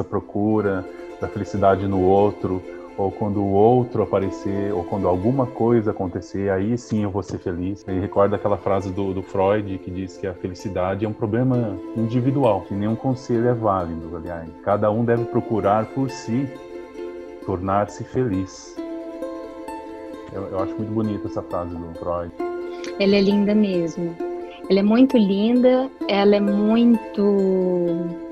essa 0.00 0.04
procura 0.04 0.84
da 1.20 1.28
felicidade 1.28 1.86
no 1.86 2.00
outro, 2.00 2.62
ou 2.96 3.10
quando 3.10 3.40
o 3.40 3.52
outro 3.52 4.02
aparecer, 4.02 4.72
ou 4.72 4.82
quando 4.82 5.06
alguma 5.06 5.46
coisa 5.46 5.90
acontecer, 5.90 6.50
aí 6.50 6.76
sim 6.76 7.02
eu 7.02 7.10
vou 7.10 7.22
ser 7.22 7.38
feliz. 7.38 7.84
Ele 7.86 8.00
recorda 8.00 8.36
aquela 8.36 8.56
frase 8.56 8.90
do, 8.90 9.12
do 9.12 9.22
Freud 9.22 9.78
que 9.78 9.90
diz 9.90 10.16
que 10.16 10.26
a 10.26 10.34
felicidade 10.34 11.04
é 11.04 11.08
um 11.08 11.12
problema 11.12 11.76
individual, 11.96 12.62
que 12.62 12.74
nenhum 12.74 12.96
conselho 12.96 13.48
é 13.48 13.54
válido, 13.54 14.16
aliás. 14.16 14.48
Cada 14.62 14.90
um 14.90 15.04
deve 15.04 15.24
procurar 15.26 15.86
por 15.86 16.10
si 16.10 16.48
tornar-se 17.44 18.04
feliz. 18.04 18.76
Eu, 20.32 20.42
eu 20.48 20.60
acho 20.60 20.74
muito 20.76 20.92
bonita 20.92 21.26
essa 21.26 21.42
frase 21.42 21.74
do 21.74 21.94
Freud. 21.98 22.32
Ela 22.98 23.16
é 23.16 23.20
linda 23.20 23.54
mesmo. 23.54 24.14
Ela 24.68 24.80
é 24.80 24.82
muito 24.82 25.16
linda, 25.16 25.90
ela 26.06 26.36
é 26.36 26.40
muito 26.40 28.29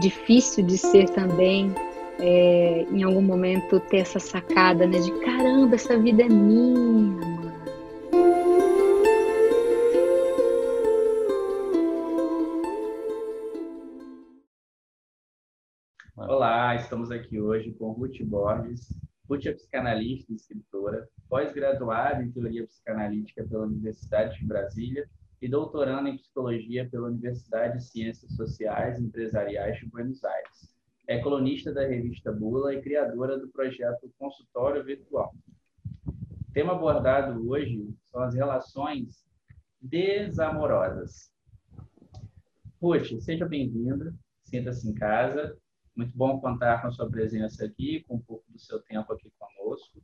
difícil 0.00 0.64
de 0.64 0.76
ser 0.78 1.08
também 1.10 1.74
é, 2.18 2.86
em 2.90 3.02
algum 3.02 3.22
momento 3.22 3.80
ter 3.80 3.98
essa 3.98 4.18
sacada, 4.18 4.86
né, 4.86 4.98
de 4.98 5.12
caramba, 5.20 5.74
essa 5.74 5.98
vida 5.98 6.22
é 6.22 6.28
minha, 6.28 7.36
Olá, 16.16 16.74
estamos 16.74 17.10
aqui 17.10 17.40
hoje 17.40 17.72
com 17.72 17.92
Ruth 17.92 18.20
Borges. 18.22 18.88
Ruth 19.28 19.46
é 19.46 19.52
psicanalista 19.52 20.32
e 20.32 20.36
escritora, 20.36 21.06
pós-graduada 21.28 22.22
em 22.22 22.30
teoria 22.30 22.66
psicanalítica 22.66 23.44
pela 23.44 23.66
Universidade 23.66 24.38
de 24.38 24.46
Brasília 24.46 25.08
e 25.40 25.48
doutoranda 25.48 26.08
em 26.08 26.16
psicologia 26.16 26.88
pela 26.88 27.08
Universidade 27.08 27.78
de 27.78 27.84
Ciências 27.84 28.34
Sociais 28.34 28.98
e 28.98 29.02
Empresariais 29.04 29.78
de 29.78 29.86
Buenos 29.86 30.24
Aires 30.24 30.76
é 31.06 31.18
colunista 31.18 31.72
da 31.72 31.86
revista 31.86 32.32
Bula 32.32 32.74
e 32.74 32.82
criadora 32.82 33.38
do 33.38 33.48
projeto 33.48 34.12
Consultório 34.18 34.84
Virtual. 34.84 35.32
O 36.06 36.52
tema 36.52 36.72
abordado 36.72 37.48
hoje 37.48 37.94
são 38.06 38.22
as 38.22 38.34
relações 38.34 39.24
desamorosas. 39.80 41.30
Ruth, 42.82 43.20
seja 43.20 43.46
bem-vinda, 43.46 44.12
sinta-se 44.42 44.88
em 44.88 44.94
casa. 44.94 45.56
Muito 45.94 46.16
bom 46.16 46.40
contar 46.40 46.82
com 46.82 46.88
a 46.88 46.90
sua 46.90 47.08
presença 47.08 47.64
aqui, 47.64 48.04
com 48.08 48.16
um 48.16 48.20
pouco 48.20 48.44
do 48.50 48.58
seu 48.58 48.82
tempo 48.82 49.12
aqui 49.12 49.30
conosco. 49.38 50.02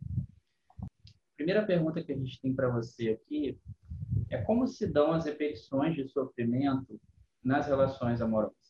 Primeira 1.36 1.66
pergunta 1.66 2.02
que 2.02 2.12
a 2.12 2.16
gente 2.16 2.40
tem 2.40 2.54
para 2.54 2.68
você 2.68 3.10
aqui 3.10 3.58
é 4.32 4.42
como 4.42 4.66
se 4.66 4.86
dão 4.86 5.12
as 5.12 5.24
repetições 5.24 5.94
de 5.94 6.08
sofrimento 6.08 7.00
nas 7.44 7.66
relações 7.66 8.20
amorosas? 8.20 8.61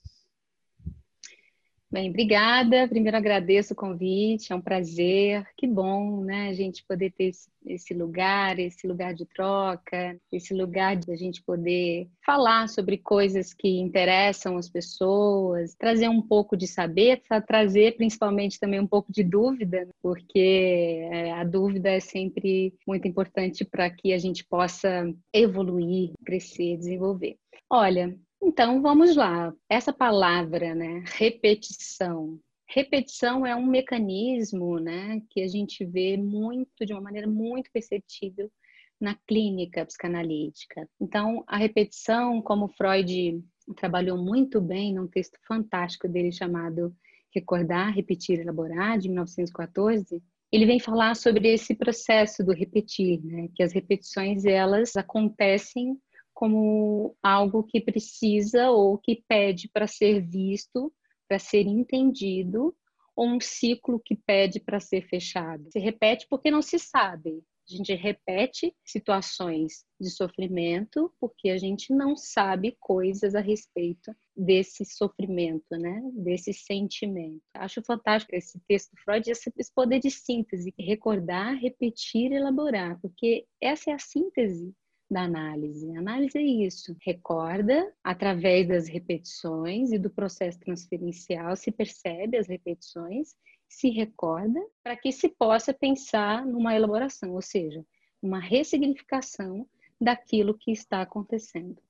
Bem, 1.92 2.08
obrigada. 2.08 2.88
Primeiro 2.88 3.18
agradeço 3.18 3.74
o 3.74 3.76
convite, 3.76 4.50
é 4.50 4.56
um 4.56 4.62
prazer. 4.62 5.46
Que 5.54 5.66
bom, 5.66 6.24
né, 6.24 6.48
a 6.48 6.54
gente 6.54 6.82
poder 6.86 7.12
ter 7.12 7.24
esse, 7.24 7.50
esse 7.66 7.92
lugar, 7.92 8.58
esse 8.58 8.86
lugar 8.86 9.12
de 9.12 9.26
troca, 9.26 10.18
esse 10.32 10.54
lugar 10.54 10.96
de 10.96 11.12
a 11.12 11.16
gente 11.16 11.42
poder 11.42 12.08
falar 12.24 12.66
sobre 12.70 12.96
coisas 12.96 13.52
que 13.52 13.78
interessam 13.78 14.56
as 14.56 14.70
pessoas, 14.70 15.74
trazer 15.74 16.08
um 16.08 16.22
pouco 16.22 16.56
de 16.56 16.66
saber, 16.66 17.20
trazer 17.46 17.94
principalmente 17.98 18.58
também 18.58 18.80
um 18.80 18.86
pouco 18.86 19.12
de 19.12 19.22
dúvida, 19.22 19.86
porque 20.00 21.06
é, 21.12 21.32
a 21.32 21.44
dúvida 21.44 21.90
é 21.90 22.00
sempre 22.00 22.72
muito 22.86 23.06
importante 23.06 23.66
para 23.66 23.90
que 23.90 24.14
a 24.14 24.18
gente 24.18 24.46
possa 24.46 25.12
evoluir, 25.30 26.12
crescer, 26.24 26.78
desenvolver. 26.78 27.36
Olha, 27.68 28.16
então, 28.42 28.82
vamos 28.82 29.16
lá. 29.16 29.54
Essa 29.68 29.92
palavra, 29.92 30.74
né, 30.74 31.04
repetição. 31.06 32.38
Repetição 32.66 33.46
é 33.46 33.54
um 33.54 33.66
mecanismo, 33.66 34.78
né, 34.78 35.20
que 35.30 35.42
a 35.42 35.48
gente 35.48 35.84
vê 35.84 36.16
muito, 36.16 36.84
de 36.86 36.92
uma 36.92 37.02
maneira 37.02 37.26
muito 37.26 37.70
perceptível 37.70 38.50
na 39.00 39.14
clínica 39.26 39.84
psicanalítica. 39.84 40.88
Então, 41.00 41.44
a 41.46 41.56
repetição, 41.56 42.40
como 42.40 42.68
Freud 42.68 43.42
trabalhou 43.76 44.16
muito 44.16 44.60
bem 44.60 44.94
num 44.94 45.06
texto 45.06 45.38
fantástico 45.46 46.08
dele 46.08 46.32
chamado 46.32 46.94
Recordar, 47.34 47.92
Repetir, 47.92 48.40
Elaborar, 48.40 48.98
de 48.98 49.08
1914, 49.08 50.22
ele 50.52 50.66
vem 50.66 50.78
falar 50.78 51.16
sobre 51.16 51.48
esse 51.48 51.74
processo 51.74 52.44
do 52.44 52.52
repetir, 52.52 53.24
né? 53.24 53.48
que 53.54 53.62
as 53.62 53.72
repetições 53.72 54.44
elas 54.44 54.96
acontecem 54.96 55.98
como 56.34 57.16
algo 57.22 57.62
que 57.62 57.80
precisa 57.80 58.70
ou 58.70 58.98
que 58.98 59.22
pede 59.28 59.68
para 59.68 59.86
ser 59.86 60.20
visto, 60.20 60.92
para 61.28 61.38
ser 61.38 61.66
entendido, 61.66 62.74
ou 63.14 63.28
um 63.28 63.40
ciclo 63.40 64.00
que 64.04 64.16
pede 64.16 64.58
para 64.58 64.80
ser 64.80 65.06
fechado. 65.08 65.70
Se 65.70 65.78
repete 65.78 66.26
porque 66.28 66.50
não 66.50 66.62
se 66.62 66.78
sabe. 66.78 67.42
A 67.68 67.76
gente 67.76 67.94
repete 67.94 68.74
situações 68.84 69.84
de 70.00 70.10
sofrimento 70.10 71.12
porque 71.20 71.48
a 71.48 71.56
gente 71.56 71.94
não 71.94 72.16
sabe 72.16 72.76
coisas 72.80 73.36
a 73.36 73.40
respeito 73.40 74.14
desse 74.36 74.84
sofrimento, 74.84 75.70
né? 75.78 76.02
Desse 76.12 76.52
sentimento. 76.52 77.40
Acho 77.54 77.80
fantástico 77.82 78.34
esse 78.34 78.58
texto 78.66 78.96
Freud, 79.04 79.30
esse 79.30 79.52
poder 79.74 80.00
de 80.00 80.10
síntese, 80.10 80.74
recordar, 80.76 81.54
repetir, 81.54 82.32
elaborar, 82.32 83.00
porque 83.00 83.46
essa 83.60 83.90
é 83.90 83.94
a 83.94 83.98
síntese 83.98 84.74
da 85.12 85.22
análise. 85.22 85.94
A 85.94 85.98
análise 85.98 86.38
é 86.38 86.42
isso, 86.42 86.96
recorda 87.02 87.92
através 88.02 88.66
das 88.66 88.88
repetições 88.88 89.92
e 89.92 89.98
do 89.98 90.10
processo 90.10 90.58
transferencial, 90.58 91.54
se 91.54 91.70
percebe 91.70 92.38
as 92.38 92.48
repetições, 92.48 93.36
se 93.68 93.90
recorda 93.90 94.60
para 94.82 94.96
que 94.96 95.12
se 95.12 95.28
possa 95.28 95.72
pensar 95.72 96.44
numa 96.46 96.74
elaboração, 96.74 97.34
ou 97.34 97.42
seja, 97.42 97.84
uma 98.22 98.40
ressignificação 98.40 99.66
daquilo 100.00 100.56
que 100.58 100.72
está 100.72 101.02
acontecendo. 101.02 101.80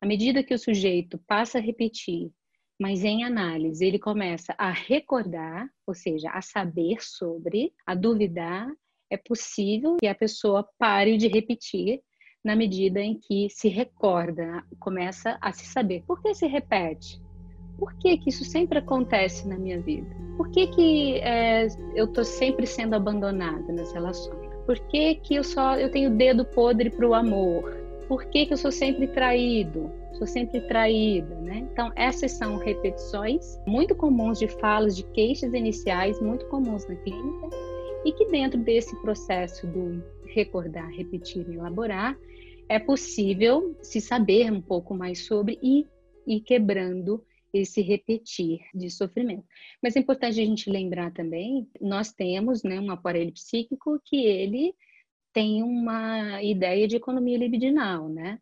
À 0.00 0.06
medida 0.06 0.44
que 0.44 0.54
o 0.54 0.58
sujeito 0.58 1.18
passa 1.26 1.58
a 1.58 1.60
repetir, 1.60 2.30
mas 2.78 3.02
em 3.02 3.24
análise 3.24 3.84
ele 3.84 3.98
começa 3.98 4.54
a 4.56 4.70
recordar, 4.70 5.68
ou 5.86 5.94
seja, 5.94 6.30
a 6.30 6.40
saber 6.40 7.02
sobre, 7.02 7.72
a 7.84 7.94
duvidar, 7.94 8.70
é 9.10 9.16
possível 9.16 9.96
que 9.96 10.06
a 10.06 10.14
pessoa 10.14 10.68
pare 10.78 11.16
de 11.16 11.28
repetir 11.28 12.02
na 12.48 12.56
medida 12.56 12.98
em 12.98 13.14
que 13.14 13.50
se 13.50 13.68
recorda, 13.68 14.64
começa 14.80 15.36
a 15.38 15.52
se 15.52 15.66
saber. 15.66 16.02
Por 16.06 16.22
que 16.22 16.32
se 16.34 16.46
repete? 16.46 17.20
Por 17.78 17.92
que, 17.96 18.16
que 18.16 18.30
isso 18.30 18.42
sempre 18.42 18.78
acontece 18.78 19.46
na 19.46 19.58
minha 19.58 19.78
vida? 19.78 20.08
Por 20.34 20.48
que, 20.48 20.66
que 20.68 21.18
é, 21.18 21.68
eu 21.94 22.06
estou 22.06 22.24
sempre 22.24 22.66
sendo 22.66 22.94
abandonada 22.94 23.70
nas 23.70 23.92
relações? 23.92 24.48
Por 24.64 24.78
que, 24.78 25.16
que 25.16 25.34
eu 25.34 25.44
só 25.44 25.76
eu 25.76 25.90
tenho 25.90 26.16
dedo 26.16 26.42
podre 26.42 26.88
para 26.88 27.06
o 27.06 27.12
amor? 27.12 27.76
Por 28.08 28.24
que, 28.24 28.46
que 28.46 28.54
eu 28.54 28.56
sou 28.56 28.72
sempre 28.72 29.06
traído? 29.08 29.92
Sou 30.14 30.26
sempre 30.26 30.62
traída, 30.62 31.34
né? 31.42 31.68
Então, 31.70 31.92
essas 31.96 32.32
são 32.32 32.56
repetições 32.56 33.60
muito 33.66 33.94
comuns 33.94 34.38
de 34.38 34.48
falas, 34.48 34.96
de 34.96 35.04
queixas 35.04 35.52
iniciais, 35.52 36.18
muito 36.22 36.46
comuns 36.46 36.88
na 36.88 36.96
clínica, 36.96 37.50
e 38.06 38.12
que 38.12 38.24
dentro 38.30 38.58
desse 38.58 38.96
processo 39.02 39.66
do 39.66 40.02
recordar, 40.28 40.88
repetir 40.90 41.46
e 41.48 41.56
elaborar, 41.56 42.16
é 42.68 42.78
possível 42.78 43.76
se 43.82 44.00
saber 44.00 44.52
um 44.52 44.60
pouco 44.60 44.94
mais 44.94 45.26
sobre 45.26 45.58
e 45.62 45.86
ir 46.26 46.40
quebrando 46.40 47.24
esse 47.52 47.80
repetir 47.80 48.60
de 48.74 48.90
sofrimento. 48.90 49.46
Mas 49.82 49.96
é 49.96 50.00
importante 50.00 50.40
a 50.40 50.44
gente 50.44 50.70
lembrar 50.70 51.12
também, 51.12 51.66
nós 51.80 52.12
temos 52.12 52.62
né, 52.62 52.78
um 52.78 52.90
aparelho 52.90 53.32
psíquico 53.32 54.00
que 54.04 54.26
ele 54.26 54.74
tem 55.32 55.62
uma 55.62 56.42
ideia 56.42 56.86
de 56.86 56.96
economia 56.96 57.38
libidinal, 57.38 58.08
né? 58.08 58.38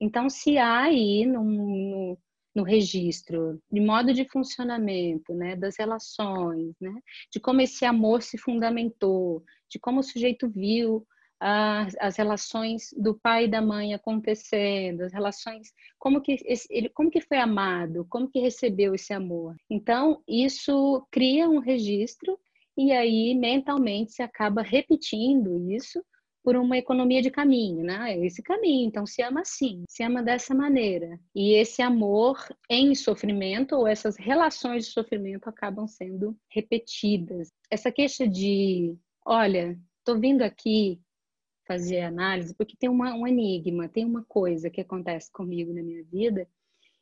Então, 0.00 0.30
se 0.30 0.56
há 0.56 0.82
aí 0.82 1.26
no, 1.26 1.44
no, 1.44 2.18
no 2.54 2.62
registro 2.62 3.60
de 3.70 3.80
modo 3.80 4.14
de 4.14 4.24
funcionamento, 4.28 5.34
né, 5.34 5.56
das 5.56 5.76
relações, 5.76 6.74
né, 6.80 6.92
de 7.32 7.40
como 7.40 7.60
esse 7.60 7.84
amor 7.84 8.22
se 8.22 8.38
fundamentou, 8.38 9.44
de 9.68 9.78
como 9.78 10.00
o 10.00 10.04
sujeito 10.04 10.48
viu 10.48 11.06
as, 11.40 11.94
as 12.00 12.16
relações 12.16 12.94
do 12.96 13.14
pai 13.14 13.44
e 13.44 13.48
da 13.48 13.60
mãe 13.60 13.94
acontecendo, 13.94 15.02
as 15.02 15.12
relações, 15.12 15.72
como 15.98 16.20
que 16.20 16.36
ele, 16.70 16.88
como 16.88 17.10
que 17.10 17.20
foi 17.20 17.38
amado, 17.38 18.06
como 18.08 18.28
que 18.28 18.40
recebeu 18.40 18.94
esse 18.94 19.12
amor. 19.12 19.56
Então, 19.70 20.22
isso 20.26 21.06
cria 21.10 21.48
um 21.48 21.58
registro 21.58 22.38
e 22.76 22.92
aí 22.92 23.34
mentalmente 23.34 24.12
se 24.12 24.22
acaba 24.22 24.62
repetindo 24.62 25.70
isso 25.70 26.02
por 26.42 26.56
uma 26.56 26.78
economia 26.78 27.20
de 27.20 27.30
caminho, 27.30 27.84
né? 27.84 28.16
Esse 28.24 28.42
caminho, 28.42 28.86
então 28.88 29.04
se 29.04 29.20
ama 29.20 29.42
assim, 29.42 29.82
se 29.88 30.02
ama 30.02 30.22
dessa 30.22 30.54
maneira. 30.54 31.20
E 31.34 31.52
esse 31.52 31.82
amor 31.82 32.38
em 32.70 32.94
sofrimento 32.94 33.76
ou 33.76 33.86
essas 33.86 34.16
relações 34.16 34.86
de 34.86 34.92
sofrimento 34.92 35.48
acabam 35.48 35.86
sendo 35.86 36.34
repetidas. 36.48 37.50
Essa 37.70 37.92
queixa 37.92 38.26
de, 38.26 38.96
olha, 39.26 39.78
tô 40.04 40.18
vindo 40.18 40.42
aqui 40.42 41.00
fazer 41.68 42.00
análise, 42.00 42.54
porque 42.54 42.76
tem 42.76 42.88
uma, 42.88 43.14
um 43.14 43.26
enigma, 43.26 43.88
tem 43.88 44.04
uma 44.04 44.24
coisa 44.24 44.70
que 44.70 44.80
acontece 44.80 45.30
comigo 45.30 45.72
na 45.72 45.82
minha 45.82 46.02
vida 46.02 46.48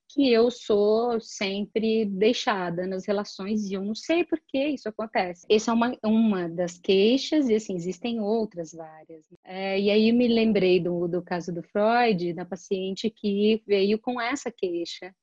que 0.09 0.33
eu 0.33 0.51
sou 0.51 1.21
sempre 1.21 2.05
deixada 2.05 2.87
nas 2.87 3.07
relações 3.07 3.65
e 3.65 3.75
eu 3.75 3.85
não 3.85 3.95
sei 3.95 4.25
por 4.25 4.41
que 4.47 4.69
isso 4.69 4.89
acontece. 4.89 5.47
Essa 5.51 5.73
é 5.73 5.75
uma, 5.75 5.99
uma 6.05 6.49
das 6.49 6.79
queixas, 6.79 7.49
e 7.49 7.55
assim, 7.55 7.75
existem 7.75 8.21
outras 8.21 8.73
várias. 8.73 9.27
É, 9.45 9.81
e 9.81 9.91
aí 9.91 10.13
me 10.13 10.29
lembrei 10.29 10.79
do, 10.81 11.09
do 11.09 11.23
caso 11.23 11.53
do 11.53 11.63
Freud, 11.63 12.33
da 12.35 12.45
paciente 12.45 13.11
que 13.11 13.63
veio 13.67 13.99
com 13.99 14.21
essa 14.21 14.51
queixa 14.51 15.15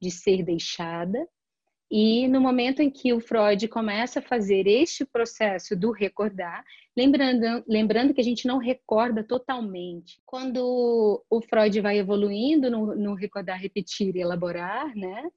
de 0.00 0.10
ser 0.10 0.42
deixada 0.42 1.26
e 1.94 2.26
no 2.26 2.40
momento 2.40 2.80
em 2.80 2.90
que 2.90 3.12
o 3.12 3.20
Freud 3.20 3.68
começa 3.68 4.18
a 4.18 4.22
fazer 4.22 4.66
este 4.66 5.04
processo 5.04 5.76
do 5.76 5.90
recordar, 5.90 6.64
lembrando, 6.96 7.62
lembrando 7.68 8.14
que 8.14 8.20
a 8.22 8.24
gente 8.24 8.46
não 8.46 8.56
recorda 8.56 9.22
totalmente. 9.22 10.18
Quando 10.24 11.22
o 11.28 11.42
Freud 11.42 11.78
vai 11.82 11.98
evoluindo 11.98 12.70
no, 12.70 12.96
no 12.96 13.14
recordar, 13.14 13.60
repetir 13.60 14.16
e 14.16 14.20
elaborar, 14.20 14.96
né? 14.96 15.28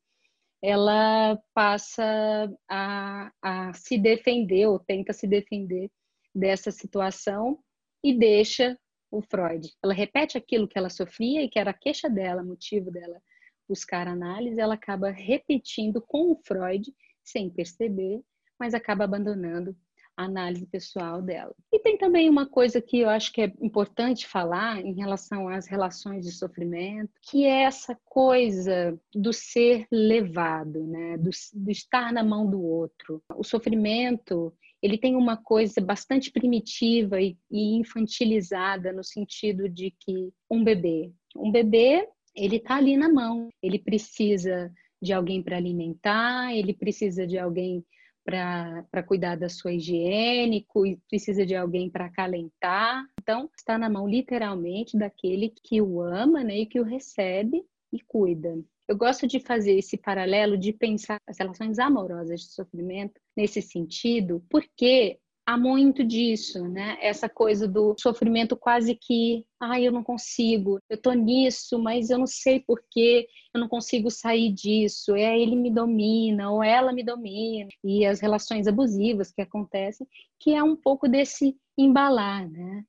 Ela 0.64 1.38
passa 1.54 2.50
a, 2.70 3.34
a 3.42 3.74
se 3.74 3.98
defender 3.98 4.66
ou 4.66 4.80
tenta 4.80 5.12
se 5.12 5.28
defender 5.28 5.92
dessa 6.34 6.72
situação 6.72 7.60
e 8.02 8.18
deixa 8.18 8.80
o 9.12 9.22
Freud. 9.22 9.70
Ela 9.84 9.94
repete 9.94 10.38
aquilo 10.38 10.70
que 10.70 10.78
ela 10.78 10.90
sofria 10.90 11.44
e 11.44 11.50
que 11.50 11.60
era 11.60 11.72
a 11.72 11.78
queixa 11.78 12.10
dela, 12.10 12.42
motivo 12.42 12.90
dela 12.92 13.22
buscar 13.68 14.08
análise, 14.08 14.60
ela 14.60 14.76
acaba 14.76 15.10
repetindo 15.10 16.02
com 16.02 16.32
o 16.32 16.36
Freud, 16.46 16.94
sem 17.24 17.50
perceber, 17.50 18.22
mas 18.60 18.74
acaba 18.74 19.04
abandonando 19.04 19.76
a 20.18 20.24
análise 20.24 20.66
pessoal 20.66 21.22
dela. 21.22 21.54
E 21.72 21.80
tem 21.80 21.98
também 21.98 22.30
uma 22.30 22.46
coisa 22.46 22.82
que 22.82 23.00
eu 23.00 23.10
acho 23.10 23.34
que 23.34 23.42
é 23.42 23.54
importante 23.62 24.26
falar 24.28 24.80
em 24.80 24.94
relação 24.94 25.50
às 25.50 25.68
relações 25.68 26.24
de 26.24 26.32
sofrimento, 26.32 27.12
que 27.22 27.44
é 27.44 27.64
essa 27.64 27.98
coisa 28.06 28.98
do 29.14 29.34
ser 29.34 29.86
levado, 29.92 30.86
né? 30.86 31.18
do, 31.18 31.30
do 31.54 31.72
estar 31.72 32.14
na 32.14 32.24
mão 32.24 32.50
do 32.50 32.62
outro. 32.62 33.22
O 33.36 33.44
sofrimento 33.44 34.54
ele 34.82 34.98
tem 34.98 35.16
uma 35.16 35.36
coisa 35.36 35.82
bastante 35.82 36.32
primitiva 36.32 37.20
e, 37.20 37.36
e 37.50 37.76
infantilizada 37.76 38.94
no 38.94 39.04
sentido 39.04 39.68
de 39.68 39.92
que 40.00 40.32
um 40.50 40.64
bebê, 40.64 41.12
um 41.36 41.52
bebê 41.52 42.08
ele 42.36 42.58
está 42.58 42.76
ali 42.76 42.98
na 42.98 43.10
mão. 43.10 43.50
Ele 43.62 43.80
precisa 43.80 44.72
de 45.02 45.14
alguém 45.14 45.42
para 45.42 45.58
alimentar, 45.58 46.54
ele 46.54 46.74
precisa 46.74 47.26
de 47.26 47.38
alguém 47.38 47.86
para 48.26 49.04
cuidar 49.04 49.36
da 49.36 49.48
sua 49.48 49.74
higiene, 49.74 50.66
precisa 51.08 51.46
de 51.46 51.56
alguém 51.56 51.90
para 51.90 52.06
acalentar. 52.06 53.06
Então, 53.22 53.50
está 53.56 53.78
na 53.78 53.90
mão 53.90 54.08
literalmente 54.08 54.98
daquele 54.98 55.54
que 55.64 55.80
o 55.80 56.02
ama 56.02 56.44
né, 56.44 56.60
e 56.60 56.66
que 56.66 56.80
o 56.80 56.84
recebe 56.84 57.64
e 57.94 58.00
cuida. 58.02 58.58
Eu 58.88 58.98
gosto 58.98 59.28
de 59.28 59.40
fazer 59.40 59.78
esse 59.78 59.98
paralelo 59.98 60.58
de 60.58 60.74
pensar 60.74 61.20
as 61.28 61.38
relações 61.38 61.80
amorosas 61.80 62.42
de 62.42 62.48
sofrimento 62.48 63.20
nesse 63.36 63.62
sentido, 63.62 64.44
porque 64.50 65.20
há 65.46 65.58
muito 65.58 66.04
disso, 66.04 66.68
né? 66.68 66.98
Essa 67.02 67.30
coisa 67.30 67.68
do 67.68 67.96
sofrimento 68.00 68.58
quase 68.58 68.96
que, 68.96 69.46
ai, 69.60 69.84
ah, 69.84 69.86
eu 69.86 69.92
não 69.92 70.04
consigo, 70.04 70.80
eu 70.90 71.00
tô 71.00 71.12
nisso, 71.14 71.78
mas 71.78 72.10
eu 72.10 72.18
não 72.18 72.28
sei 72.28 72.60
por 72.60 72.82
que 72.90 73.28
eu 73.54 73.62
não 73.62 73.68
consigo 73.68 74.10
sair 74.10 74.52
disso. 74.52 75.16
É 75.16 75.40
ele 75.40 75.56
me 75.56 75.70
domina 75.70 76.52
ou 76.52 76.64
ela 76.64 76.92
me 76.92 77.04
domina 77.04 77.70
e 77.84 78.06
as 78.06 78.20
relações 78.20 78.68
abusivas 78.68 79.32
que 79.32 79.42
acontecem, 79.42 80.08
que 80.40 80.54
é 80.54 80.64
um 80.64 80.76
pouco 80.76 81.08
desse 81.08 81.56
embalar, 81.78 82.50
né? 82.50 82.84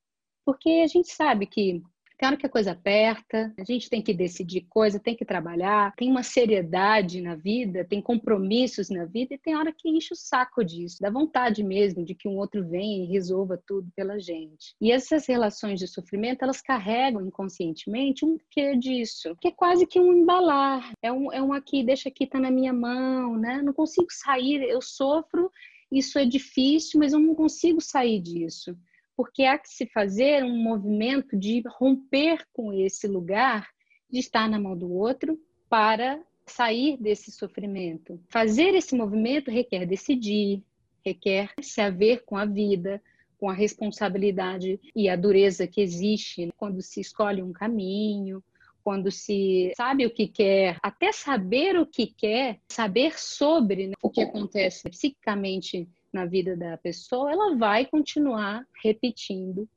Porque 0.45 0.69
a 0.83 0.87
gente 0.87 1.11
sabe 1.11 1.45
que 1.45 1.81
hora 2.25 2.37
que 2.37 2.45
a 2.45 2.49
coisa 2.49 2.71
aperta, 2.71 3.53
a 3.57 3.63
gente 3.63 3.89
tem 3.89 4.01
que 4.01 4.13
decidir 4.13 4.61
coisa, 4.61 4.99
tem 4.99 5.15
que 5.15 5.23
trabalhar, 5.23 5.93
tem 5.95 6.09
uma 6.09 6.23
seriedade 6.23 7.21
na 7.21 7.35
vida, 7.35 7.85
tem 7.85 8.01
compromissos 8.01 8.89
na 8.89 9.05
vida 9.05 9.35
e 9.35 9.37
tem 9.37 9.55
hora 9.55 9.71
que 9.71 9.87
enche 9.87 10.13
o 10.13 10.17
saco 10.17 10.63
disso, 10.63 10.97
dá 10.99 11.09
vontade 11.09 11.63
mesmo 11.63 12.03
de 12.03 12.15
que 12.15 12.27
um 12.27 12.37
outro 12.37 12.67
venha 12.67 13.03
e 13.03 13.07
resolva 13.07 13.61
tudo 13.67 13.91
pela 13.95 14.19
gente. 14.19 14.73
E 14.81 14.91
essas 14.91 15.27
relações 15.27 15.79
de 15.79 15.87
sofrimento, 15.87 16.41
elas 16.41 16.61
carregam 16.61 17.25
inconscientemente 17.25 18.25
um 18.25 18.37
quê 18.49 18.75
disso, 18.75 19.35
que 19.39 19.49
é 19.49 19.51
quase 19.51 19.85
que 19.85 19.99
um 19.99 20.13
embalar, 20.13 20.91
é 21.01 21.11
um, 21.11 21.31
é 21.31 21.41
um 21.41 21.53
aqui, 21.53 21.83
deixa 21.83 22.09
aqui, 22.09 22.25
tá 22.25 22.39
na 22.39 22.49
minha 22.49 22.73
mão, 22.73 23.37
né? 23.37 23.61
Não 23.61 23.73
consigo 23.73 24.07
sair, 24.09 24.63
eu 24.63 24.81
sofro, 24.81 25.51
isso 25.91 26.17
é 26.17 26.25
difícil, 26.25 26.99
mas 26.99 27.13
eu 27.13 27.19
não 27.19 27.35
consigo 27.35 27.79
sair 27.79 28.19
disso 28.19 28.75
porque 29.17 29.43
há 29.45 29.57
que 29.57 29.67
se 29.67 29.87
fazer 29.87 30.43
um 30.43 30.55
movimento 30.55 31.35
de 31.35 31.63
romper 31.67 32.45
com 32.53 32.71
esse 32.71 33.07
lugar 33.07 33.67
de 34.09 34.19
estar 34.19 34.47
na 34.47 34.59
mão 34.59 34.77
do 34.77 34.93
outro 34.93 35.39
para 35.67 36.21
sair 36.45 36.97
desse 36.97 37.31
sofrimento. 37.31 38.21
Fazer 38.29 38.75
esse 38.75 38.95
movimento 38.95 39.49
requer 39.49 39.87
decidir, 39.87 40.63
requer 41.03 41.51
se 41.61 41.81
haver 41.81 42.23
com 42.25 42.37
a 42.37 42.45
vida, 42.45 43.01
com 43.39 43.49
a 43.49 43.53
responsabilidade 43.53 44.79
e 44.95 45.09
a 45.09 45.15
dureza 45.15 45.67
que 45.67 45.81
existe 45.81 46.49
quando 46.55 46.81
se 46.81 47.01
escolhe 47.01 47.41
um 47.41 47.51
caminho, 47.51 48.43
quando 48.83 49.11
se 49.11 49.73
sabe 49.75 50.05
o 50.05 50.09
que 50.09 50.27
quer, 50.27 50.77
até 50.81 51.11
saber 51.11 51.77
o 51.77 51.85
que 51.85 52.07
quer, 52.07 52.59
saber 52.69 53.19
sobre 53.19 53.87
né, 53.87 53.93
o 54.01 54.09
que 54.09 54.21
acontece 54.21 54.89
psiquicamente 54.89 55.89
na 56.17 56.25
vida 56.25 56.57
da 56.57 56.77
pessoa, 56.77 57.31
ela 57.31 57.55
vai 57.55 57.85
continuar 57.85 58.65
repetindo 58.83 59.69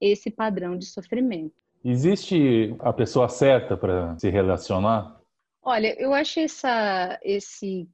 esse 0.00 0.30
padrão 0.30 0.76
de 0.76 0.84
sofrimento. 0.86 1.54
Existe 1.84 2.74
a 2.80 2.92
pessoa 2.92 3.28
certa 3.28 3.76
para 3.76 4.18
se 4.18 4.28
relacionar? 4.28 5.20
Olha, 5.62 5.94
eu 6.00 6.12
acho 6.12 6.40
essa, 6.40 7.18
esse, 7.22 7.88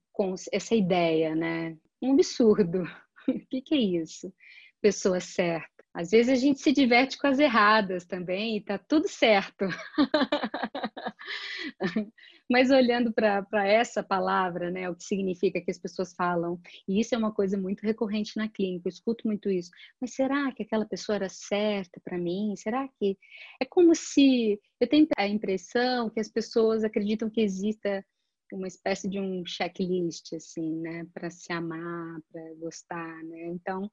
essa 0.50 0.74
ideia, 0.74 1.34
né, 1.34 1.76
um 2.00 2.12
absurdo. 2.12 2.82
o 3.28 3.46
que, 3.50 3.60
que 3.60 3.74
é 3.74 3.78
isso? 3.78 4.32
Pessoa 4.80 5.20
certa. 5.20 5.70
Às 5.94 6.10
vezes 6.10 6.32
a 6.32 6.36
gente 6.36 6.60
se 6.60 6.72
diverte 6.72 7.18
com 7.18 7.26
as 7.26 7.38
erradas 7.38 8.06
também 8.06 8.56
e 8.56 8.62
tá 8.62 8.78
tudo 8.78 9.06
certo. 9.06 9.66
Mas 12.52 12.70
olhando 12.70 13.10
para 13.14 13.66
essa 13.66 14.02
palavra, 14.02 14.70
né, 14.70 14.90
o 14.90 14.94
que 14.94 15.04
significa 15.04 15.58
que 15.58 15.70
as 15.70 15.78
pessoas 15.78 16.12
falam, 16.12 16.60
e 16.86 17.00
isso 17.00 17.14
é 17.14 17.18
uma 17.18 17.32
coisa 17.32 17.56
muito 17.56 17.80
recorrente 17.80 18.36
na 18.36 18.46
clínica, 18.46 18.86
eu 18.86 18.90
escuto 18.90 19.26
muito 19.26 19.48
isso. 19.48 19.70
Mas 19.98 20.12
será 20.12 20.52
que 20.52 20.62
aquela 20.62 20.84
pessoa 20.84 21.16
era 21.16 21.30
certa 21.30 21.98
para 22.04 22.18
mim? 22.18 22.54
Será 22.58 22.86
que 22.98 23.16
é 23.58 23.64
como 23.64 23.94
se 23.94 24.60
eu 24.78 24.86
tenho 24.86 25.06
a 25.16 25.26
impressão 25.26 26.10
que 26.10 26.20
as 26.20 26.28
pessoas 26.28 26.84
acreditam 26.84 27.30
que 27.30 27.40
exista 27.40 28.04
uma 28.52 28.68
espécie 28.68 29.08
de 29.08 29.18
um 29.18 29.46
checklist 29.46 30.34
assim, 30.34 30.76
né, 30.76 31.06
para 31.14 31.30
se 31.30 31.50
amar, 31.54 32.20
para 32.30 32.54
gostar, 32.56 33.24
né? 33.24 33.46
Então, 33.46 33.90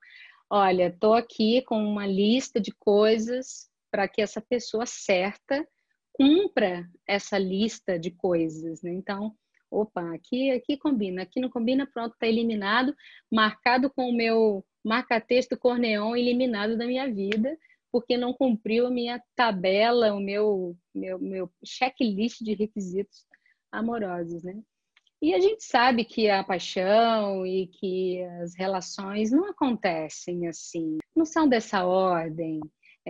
olha, 0.50 0.90
estou 0.90 1.14
aqui 1.14 1.62
com 1.62 1.82
uma 1.82 2.06
lista 2.06 2.60
de 2.60 2.74
coisas 2.74 3.70
para 3.90 4.06
que 4.06 4.22
essa 4.22 4.42
pessoa 4.42 4.86
certa 4.86 5.66
cumpra 6.20 6.86
essa 7.08 7.38
lista 7.38 7.98
de 7.98 8.12
coisas, 8.12 8.82
né? 8.82 8.92
Então, 8.92 9.34
opa, 9.72 10.14
aqui, 10.14 10.52
aqui 10.52 10.76
combina, 10.76 11.22
aqui 11.22 11.40
não 11.40 11.50
combina, 11.50 11.88
pronto, 11.88 12.12
está 12.12 12.28
eliminado, 12.28 12.94
marcado 13.32 13.90
com 13.90 14.10
o 14.10 14.14
meu 14.14 14.66
marca-texto 14.84 15.58
corneon 15.58 16.18
eliminado 16.18 16.78
da 16.78 16.86
minha 16.86 17.10
vida, 17.10 17.58
porque 17.90 18.18
não 18.18 18.34
cumpriu 18.34 18.88
a 18.88 18.92
minha 18.92 19.24
tabela, 19.34 20.14
o 20.14 20.20
meu, 20.20 20.76
meu, 20.94 21.18
meu 21.20 21.50
checklist 21.64 22.42
de 22.42 22.54
requisitos 22.54 23.26
amorosos, 23.72 24.44
né? 24.44 24.62
E 25.22 25.34
a 25.34 25.40
gente 25.40 25.64
sabe 25.64 26.04
que 26.04 26.30
a 26.30 26.44
paixão 26.44 27.46
e 27.46 27.68
que 27.68 28.22
as 28.42 28.56
relações 28.56 29.32
não 29.32 29.46
acontecem 29.46 30.48
assim, 30.48 30.98
não 31.16 31.26
são 31.26 31.48
dessa 31.48 31.86
ordem. 31.86 32.60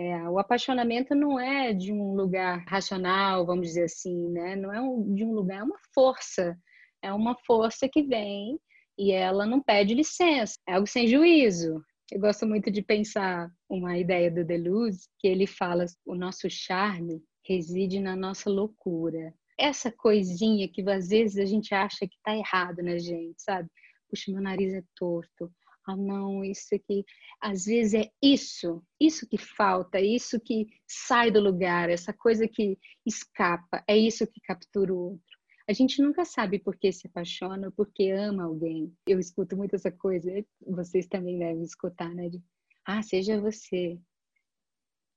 É, 0.00 0.26
o 0.30 0.38
apaixonamento 0.38 1.14
não 1.14 1.38
é 1.38 1.74
de 1.74 1.92
um 1.92 2.14
lugar 2.14 2.64
racional, 2.66 3.44
vamos 3.44 3.66
dizer 3.66 3.84
assim, 3.84 4.30
né? 4.30 4.56
Não 4.56 4.72
é 4.72 4.80
um, 4.80 5.14
de 5.14 5.26
um 5.26 5.32
lugar, 5.34 5.58
é 5.58 5.62
uma 5.62 5.78
força. 5.94 6.58
É 7.02 7.12
uma 7.12 7.36
força 7.46 7.86
que 7.86 8.02
vem 8.02 8.58
e 8.98 9.12
ela 9.12 9.44
não 9.44 9.62
pede 9.62 9.92
licença. 9.92 10.54
É 10.66 10.72
algo 10.72 10.86
sem 10.86 11.06
juízo. 11.06 11.84
Eu 12.10 12.18
gosto 12.18 12.46
muito 12.46 12.70
de 12.70 12.80
pensar 12.80 13.50
uma 13.68 13.98
ideia 13.98 14.30
do 14.30 14.42
Deleuze, 14.42 15.06
que 15.18 15.28
ele 15.28 15.46
fala: 15.46 15.84
o 16.06 16.14
nosso 16.14 16.48
charme 16.48 17.22
reside 17.46 18.00
na 18.00 18.16
nossa 18.16 18.48
loucura 18.48 19.34
essa 19.58 19.92
coisinha 19.92 20.66
que 20.66 20.80
às 20.88 21.08
vezes 21.10 21.36
a 21.36 21.44
gente 21.44 21.74
acha 21.74 22.08
que 22.08 22.16
tá 22.24 22.34
errado 22.34 22.82
na 22.82 22.96
gente, 22.96 23.42
sabe? 23.42 23.68
Puxa, 24.08 24.32
meu 24.32 24.40
nariz 24.40 24.72
é 24.72 24.82
torto. 24.96 25.52
Ah, 25.86 25.96
não, 25.96 26.44
isso 26.44 26.74
aqui. 26.74 27.04
Às 27.40 27.64
vezes 27.64 27.94
é 27.94 28.10
isso, 28.22 28.82
isso 29.00 29.26
que 29.28 29.38
falta, 29.38 30.00
isso 30.00 30.38
que 30.40 30.66
sai 30.86 31.30
do 31.30 31.40
lugar, 31.40 31.90
essa 31.90 32.12
coisa 32.12 32.46
que 32.48 32.78
escapa, 33.06 33.82
é 33.88 33.96
isso 33.96 34.26
que 34.26 34.40
captura 34.40 34.92
o 34.92 34.98
outro. 35.12 35.40
A 35.68 35.72
gente 35.72 36.02
nunca 36.02 36.24
sabe 36.24 36.58
por 36.58 36.76
que 36.76 36.92
se 36.92 37.06
apaixona, 37.06 37.70
por 37.70 37.90
que 37.92 38.10
ama 38.10 38.44
alguém. 38.44 38.92
Eu 39.06 39.18
escuto 39.18 39.56
muito 39.56 39.76
essa 39.76 39.90
coisa, 39.90 40.30
vocês 40.66 41.06
também 41.06 41.38
devem 41.38 41.62
escutar, 41.62 42.12
né? 42.14 42.28
De, 42.28 42.42
ah, 42.84 43.02
seja 43.02 43.40
você. 43.40 43.98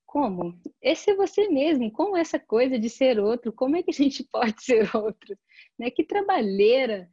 como? 0.06 0.60
Esse 0.82 1.12
é 1.12 1.16
você 1.16 1.50
mesmo, 1.50 1.92
como 1.92 2.16
essa 2.16 2.40
coisa 2.40 2.78
de 2.80 2.90
ser 2.90 3.20
outro, 3.20 3.52
como 3.52 3.76
é 3.76 3.84
que 3.84 3.92
a 3.92 3.94
gente 3.94 4.24
pode 4.32 4.64
ser 4.64 4.96
outro? 4.96 5.38
Né? 5.78 5.90
Que 5.92 6.04
trabalheira 6.04 7.10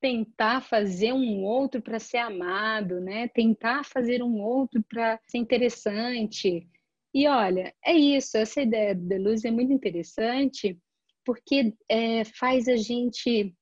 tentar 0.00 0.60
fazer 0.60 1.12
um 1.12 1.44
outro 1.44 1.80
para 1.80 1.98
ser 1.98 2.18
amado, 2.18 3.00
né? 3.00 3.28
Tentar 3.28 3.84
fazer 3.84 4.22
um 4.22 4.40
outro 4.40 4.82
para 4.88 5.18
ser 5.26 5.38
interessante. 5.38 6.68
E 7.14 7.28
olha, 7.28 7.72
é 7.84 7.92
isso, 7.92 8.36
essa 8.36 8.60
ideia 8.60 8.94
da 8.94 9.16
luz 9.16 9.44
é 9.44 9.50
muito 9.50 9.72
interessante, 9.72 10.78
porque 11.24 11.72
é, 11.88 12.24
faz 12.24 12.68
a 12.68 12.76
gente 12.76 13.54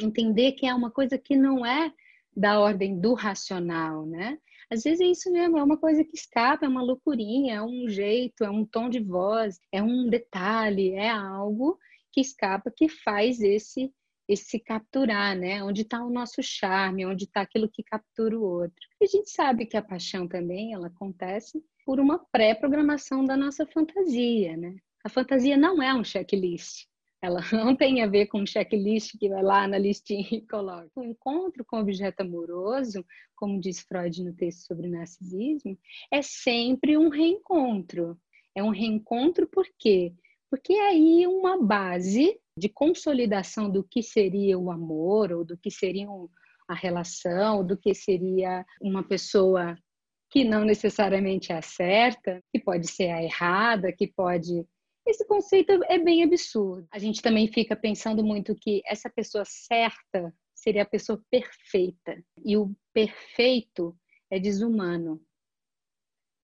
entender 0.00 0.52
que 0.52 0.66
é 0.66 0.74
uma 0.74 0.90
coisa 0.90 1.16
que 1.16 1.36
não 1.36 1.64
é 1.64 1.92
da 2.36 2.58
ordem 2.60 2.98
do 3.00 3.14
racional, 3.14 4.06
né? 4.06 4.38
Às 4.70 4.84
vezes 4.84 5.00
é 5.00 5.04
isso 5.04 5.30
mesmo, 5.30 5.58
é 5.58 5.62
uma 5.62 5.76
coisa 5.76 6.02
que 6.02 6.16
escapa, 6.16 6.64
é 6.64 6.68
uma 6.68 6.82
loucurinha, 6.82 7.56
é 7.56 7.62
um 7.62 7.88
jeito, 7.88 8.42
é 8.42 8.50
um 8.50 8.64
tom 8.64 8.88
de 8.88 9.00
voz, 9.00 9.58
é 9.70 9.82
um 9.82 10.08
detalhe, 10.08 10.92
é 10.92 11.10
algo 11.10 11.78
que 12.10 12.20
escapa 12.20 12.72
que 12.74 12.88
faz 12.88 13.40
esse 13.40 13.92
esse 14.32 14.58
capturar, 14.58 15.36
né? 15.36 15.62
Onde 15.62 15.82
está 15.82 16.02
o 16.04 16.10
nosso 16.10 16.42
charme, 16.42 17.06
onde 17.06 17.24
está 17.24 17.42
aquilo 17.42 17.68
que 17.70 17.82
captura 17.82 18.38
o 18.38 18.42
outro. 18.42 18.80
E 19.00 19.04
a 19.04 19.08
gente 19.08 19.30
sabe 19.30 19.66
que 19.66 19.76
a 19.76 19.82
paixão 19.82 20.26
também 20.26 20.72
ela 20.72 20.88
acontece 20.88 21.62
por 21.84 22.00
uma 22.00 22.18
pré-programação 22.30 23.24
da 23.24 23.36
nossa 23.36 23.66
fantasia, 23.66 24.56
né? 24.56 24.76
A 25.04 25.08
fantasia 25.08 25.56
não 25.56 25.82
é 25.82 25.94
um 25.94 26.04
checklist. 26.04 26.86
Ela 27.20 27.40
não 27.52 27.76
tem 27.76 28.02
a 28.02 28.06
ver 28.06 28.26
com 28.26 28.40
um 28.40 28.46
checklist 28.46 29.16
que 29.18 29.28
vai 29.28 29.42
lá 29.42 29.68
na 29.68 29.78
listinha 29.78 30.26
e 30.32 30.40
coloca. 30.42 30.90
O 30.96 31.04
encontro 31.04 31.64
com 31.64 31.76
o 31.76 31.80
objeto 31.80 32.20
amoroso, 32.20 33.04
como 33.36 33.60
diz 33.60 33.80
Freud 33.80 34.22
no 34.22 34.34
texto 34.34 34.66
sobre 34.66 34.88
narcisismo, 34.88 35.78
é 36.10 36.20
sempre 36.20 36.96
um 36.96 37.08
reencontro. 37.08 38.18
É 38.54 38.62
um 38.62 38.70
reencontro 38.70 39.46
por 39.46 39.66
quê? 39.78 40.12
Porque 40.50 40.72
é 40.72 40.88
aí 40.88 41.26
uma 41.26 41.62
base 41.62 42.38
de 42.56 42.68
consolidação 42.68 43.70
do 43.70 43.82
que 43.82 44.02
seria 44.02 44.58
o 44.58 44.70
amor, 44.70 45.32
ou 45.32 45.44
do 45.44 45.56
que 45.56 45.70
seria 45.70 46.06
a 46.68 46.74
relação, 46.74 47.66
do 47.66 47.76
que 47.76 47.94
seria 47.94 48.64
uma 48.80 49.02
pessoa 49.02 49.76
que 50.30 50.44
não 50.44 50.64
necessariamente 50.64 51.52
é 51.52 51.58
a 51.58 51.62
certa, 51.62 52.42
que 52.50 52.58
pode 52.58 52.88
ser 52.88 53.10
a 53.10 53.22
errada, 53.22 53.92
que 53.92 54.06
pode 54.06 54.66
esse 55.06 55.26
conceito 55.26 55.72
é 55.88 55.98
bem 55.98 56.22
absurdo. 56.22 56.86
A 56.92 56.98
gente 56.98 57.20
também 57.20 57.48
fica 57.48 57.74
pensando 57.74 58.24
muito 58.24 58.54
que 58.54 58.82
essa 58.86 59.10
pessoa 59.10 59.44
certa 59.44 60.32
seria 60.54 60.82
a 60.82 60.88
pessoa 60.88 61.20
perfeita. 61.28 62.22
E 62.44 62.56
o 62.56 62.72
perfeito 62.92 63.96
é 64.30 64.38
desumano. 64.38 65.20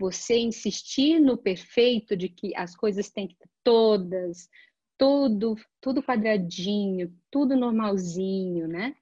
Você 0.01 0.39
insistir 0.39 1.21
no 1.21 1.37
perfeito 1.39 2.17
de 2.17 2.29
que 2.29 2.55
as 2.57 2.75
coisas 2.75 3.11
têm 3.11 3.29
que 3.29 3.37
todas, 3.63 4.49
tudo, 4.99 5.57
tudo 5.81 6.03
quadradinho, 6.03 7.15
tudo 7.31 7.57
normalzinho, 7.57 8.69
né? 8.69 8.95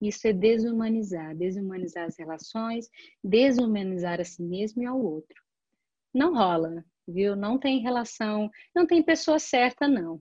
Isso 0.00 0.28
é 0.28 0.32
desumanizar, 0.32 1.34
desumanizar 1.34 2.04
as 2.04 2.18
relações, 2.18 2.90
desumanizar 3.24 4.20
a 4.20 4.24
si 4.24 4.42
mesmo 4.42 4.82
e 4.82 4.86
ao 4.86 5.00
outro. 5.00 5.42
Não 6.12 6.34
rola 6.34 6.84
viu? 7.06 7.36
Não 7.36 7.58
tem 7.58 7.80
relação, 7.80 8.50
não 8.74 8.86
tem 8.86 9.02
pessoa 9.02 9.38
certa, 9.38 9.86
não. 9.86 10.20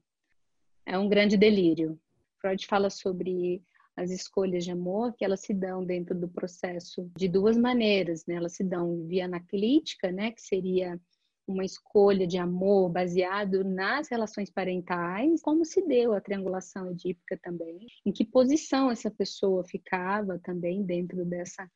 É 0.85 0.97
um 0.97 1.09
grande 1.09 1.35
delírio. 1.35 1.99
Freud 2.39 2.65
fala 2.67 2.89
sobre 2.89 3.63
as 3.95 4.11
escolhas 4.11 4.63
de 4.63 4.71
amor 4.71 5.13
que 5.13 5.23
elas 5.23 5.41
se 5.41 5.53
dão 5.53 5.83
dentro 5.83 6.13
do 6.13 6.27
processo 6.27 7.09
de 7.17 7.27
duas 7.27 7.57
maneiras, 7.57 8.25
né? 8.25 8.35
Elas 8.35 8.55
se 8.55 8.63
dão 8.63 9.07
via 9.07 9.25
analítica, 9.25 10.11
né, 10.11 10.31
que 10.31 10.41
seria 10.41 10.99
uma 11.47 11.63
escolha 11.63 12.25
de 12.25 12.37
amor 12.37 12.89
baseado 12.89 13.63
nas 13.63 14.09
relações 14.09 14.49
parentais, 14.49 15.41
como 15.41 15.63
se 15.63 15.85
deu 15.85 16.13
a 16.13 16.21
triangulação 16.21 16.91
edípica 16.91 17.37
também, 17.41 17.87
em 18.05 18.11
que 18.11 18.25
posição 18.25 18.89
essa 18.89 19.11
pessoa 19.11 19.63
ficava 19.63 20.39
também 20.39 20.83
dentro 20.83 21.23
dessa 21.23 21.69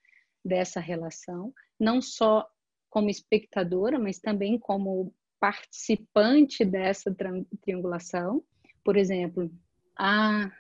dessa 0.43 0.79
relação, 0.79 1.53
não 1.79 2.01
só 2.01 2.47
como 2.89 3.09
espectadora, 3.09 3.99
mas 3.99 4.19
também 4.19 4.57
como 4.57 5.13
participante 5.39 6.65
dessa 6.65 7.15
triangulação. 7.61 8.43
Por 8.83 8.97
exemplo, 8.97 9.51
a, 9.97 10.51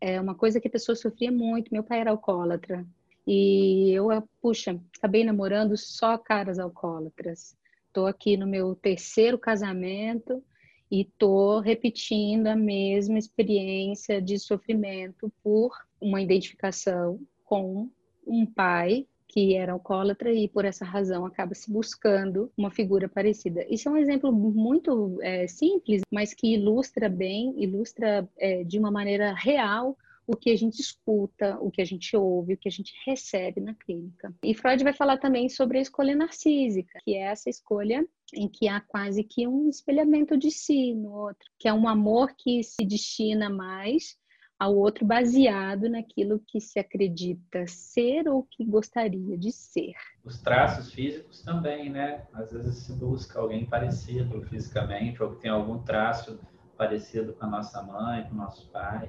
é 0.00 0.20
uma 0.20 0.34
coisa 0.34 0.60
que 0.60 0.68
a 0.68 0.70
pessoa 0.70 0.94
sofria 0.94 1.32
muito. 1.32 1.72
Meu 1.72 1.82
pai 1.82 2.00
era 2.00 2.10
alcoólatra 2.10 2.86
e 3.26 3.90
eu, 3.92 4.08
puxa, 4.40 4.80
acabei 4.96 5.24
namorando 5.24 5.76
só 5.76 6.16
caras 6.18 6.58
alcoólatras. 6.58 7.56
Estou 7.88 8.06
aqui 8.06 8.36
no 8.36 8.46
meu 8.46 8.74
terceiro 8.74 9.38
casamento 9.38 10.42
e 10.90 11.02
estou 11.02 11.58
repetindo 11.60 12.46
a 12.46 12.56
mesma 12.56 13.18
experiência 13.18 14.22
de 14.22 14.38
sofrimento 14.38 15.32
por 15.42 15.76
uma 16.00 16.22
identificação 16.22 17.20
com 17.44 17.90
um 18.26 18.46
pai 18.46 19.06
que 19.26 19.54
era 19.54 19.72
alcoólatra 19.72 20.32
e 20.32 20.48
por 20.48 20.64
essa 20.64 20.84
razão 20.84 21.26
acaba 21.26 21.54
se 21.54 21.70
buscando 21.70 22.50
uma 22.56 22.70
figura 22.70 23.08
parecida. 23.08 23.64
Isso 23.68 23.88
é 23.88 23.92
um 23.92 23.96
exemplo 23.96 24.32
muito 24.32 25.18
é, 25.20 25.46
simples, 25.46 26.02
mas 26.10 26.32
que 26.32 26.54
ilustra 26.54 27.08
bem, 27.10 27.54
ilustra 27.62 28.26
é, 28.38 28.64
de 28.64 28.78
uma 28.78 28.90
maneira 28.90 29.34
real 29.34 29.96
o 30.28 30.36
que 30.36 30.50
a 30.50 30.56
gente 30.56 30.78
escuta, 30.78 31.58
o 31.58 31.70
que 31.70 31.80
a 31.80 31.84
gente 31.86 32.14
ouve, 32.14 32.52
o 32.52 32.58
que 32.58 32.68
a 32.68 32.70
gente 32.70 32.92
recebe 33.06 33.62
na 33.62 33.74
clínica. 33.74 34.32
E 34.44 34.54
Freud 34.54 34.84
vai 34.84 34.92
falar 34.92 35.16
também 35.16 35.48
sobre 35.48 35.78
a 35.78 35.80
escolha 35.80 36.14
narcísica, 36.14 36.98
que 37.02 37.14
é 37.14 37.22
essa 37.22 37.48
escolha 37.48 38.06
em 38.34 38.46
que 38.46 38.68
há 38.68 38.78
quase 38.78 39.24
que 39.24 39.48
um 39.48 39.70
espelhamento 39.70 40.36
de 40.36 40.50
si 40.50 40.94
no 40.94 41.12
outro, 41.12 41.48
que 41.58 41.66
é 41.66 41.72
um 41.72 41.88
amor 41.88 42.34
que 42.36 42.62
se 42.62 42.84
destina 42.84 43.48
mais 43.48 44.18
ao 44.58 44.76
outro 44.76 45.06
baseado 45.06 45.88
naquilo 45.88 46.42
que 46.46 46.60
se 46.60 46.78
acredita 46.78 47.66
ser 47.66 48.28
ou 48.28 48.42
que 48.42 48.64
gostaria 48.66 49.38
de 49.38 49.50
ser. 49.50 49.94
Os 50.24 50.38
traços 50.42 50.92
físicos 50.92 51.40
também, 51.42 51.88
né? 51.88 52.26
Às 52.34 52.52
vezes 52.52 52.76
se 52.78 52.92
busca 52.92 53.38
alguém 53.38 53.64
parecido 53.64 54.42
fisicamente 54.42 55.22
ou 55.22 55.34
que 55.34 55.40
tem 55.40 55.50
algum 55.50 55.78
traço 55.78 56.38
parecido 56.76 57.32
com 57.32 57.46
a 57.46 57.48
nossa 57.48 57.82
mãe, 57.82 58.24
com 58.24 58.34
o 58.34 58.38
nosso 58.38 58.68
pai. 58.70 59.08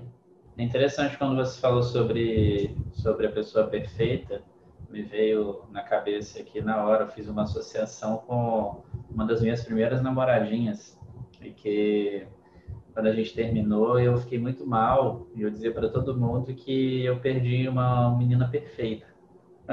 É 0.60 0.62
interessante 0.62 1.18
quando 1.18 1.38
você 1.38 1.58
falou 1.58 1.82
sobre, 1.82 2.76
sobre 2.92 3.28
a 3.28 3.32
pessoa 3.32 3.68
perfeita, 3.68 4.42
me 4.90 5.02
veio 5.02 5.62
na 5.72 5.82
cabeça 5.82 6.42
aqui 6.42 6.60
na 6.60 6.84
hora, 6.84 7.06
eu 7.06 7.08
fiz 7.08 7.30
uma 7.30 7.44
associação 7.44 8.18
com 8.18 8.84
uma 9.10 9.26
das 9.26 9.42
minhas 9.42 9.64
primeiras 9.64 10.02
namoradinhas, 10.02 11.00
e 11.42 11.52
que 11.52 12.28
quando 12.94 13.06
a 13.06 13.14
gente 13.14 13.34
terminou, 13.34 13.98
eu 14.02 14.18
fiquei 14.18 14.38
muito 14.38 14.68
mal. 14.68 15.30
E 15.34 15.44
eu 15.44 15.50
dizia 15.50 15.72
para 15.72 15.88
todo 15.88 16.18
mundo 16.18 16.54
que 16.54 17.06
eu 17.06 17.22
perdi 17.22 17.66
uma 17.70 18.14
menina 18.18 18.46
perfeita. 18.46 19.08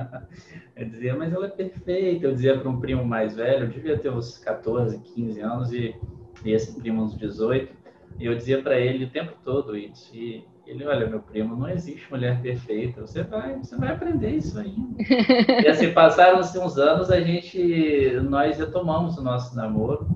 eu 0.77 0.89
dizia, 0.89 1.17
mas 1.17 1.33
ela 1.33 1.47
é 1.47 1.51
perfeita. 1.51 2.27
Eu 2.27 2.33
dizia 2.33 2.57
para 2.57 2.71
um 2.71 2.79
primo 2.79 3.05
mais 3.05 3.35
velho, 3.35 3.65
eu 3.65 3.71
devia 3.71 3.99
ter 3.99 4.13
uns 4.13 4.39
14, 4.39 5.01
15 5.01 5.41
anos, 5.41 5.73
e, 5.73 5.97
e 6.45 6.53
esse 6.53 6.79
primo 6.79 7.03
uns 7.03 7.19
18. 7.19 7.75
E 8.21 8.27
eu 8.27 8.37
dizia 8.37 8.63
para 8.63 8.79
ele 8.79 9.07
o 9.07 9.11
tempo 9.11 9.33
todo 9.43 9.77
isso. 9.77 10.15
E 10.15 10.47
ele, 10.67 10.85
olha, 10.87 11.07
meu 11.07 11.21
primo, 11.21 11.57
não 11.57 11.69
existe 11.69 12.11
mulher 12.11 12.41
perfeita. 12.41 13.01
Você 13.01 13.23
vai, 13.23 13.57
você 13.57 13.77
vai 13.77 13.93
aprender 13.93 14.31
isso 14.31 14.59
ainda. 14.59 14.97
e 15.63 15.69
assim, 15.69 15.93
passaram-se 15.93 16.59
uns 16.59 16.77
anos, 16.77 17.11
a 17.11 17.21
gente, 17.21 18.13
nós 18.23 18.59
retomamos 18.59 19.17
o 19.17 19.23
nosso 19.23 19.55
namoro. 19.55 20.09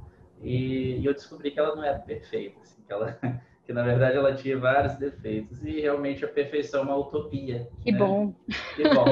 E, 0.43 0.99
e 0.99 1.05
eu 1.05 1.15
descobri 1.15 1.51
que 1.51 1.61
ela 1.61 1.77
não 1.77 1.85
era 1.85 1.99
perfeita. 1.99 2.59
Assim 2.63 2.83
que 2.87 2.93
ela 2.93 3.19
que 3.71 3.75
na 3.75 3.85
verdade 3.85 4.17
ela 4.17 4.35
tinha 4.35 4.59
vários 4.59 4.97
defeitos 4.97 5.65
e 5.65 5.81
realmente 5.81 6.25
a 6.25 6.29
perfeição 6.29 6.81
é 6.81 6.85
uma 6.87 6.97
utopia. 6.97 7.69
Que 7.83 7.93
né? 7.93 7.99
bom. 7.99 8.35
Que 8.75 8.83
bom. 8.83 9.05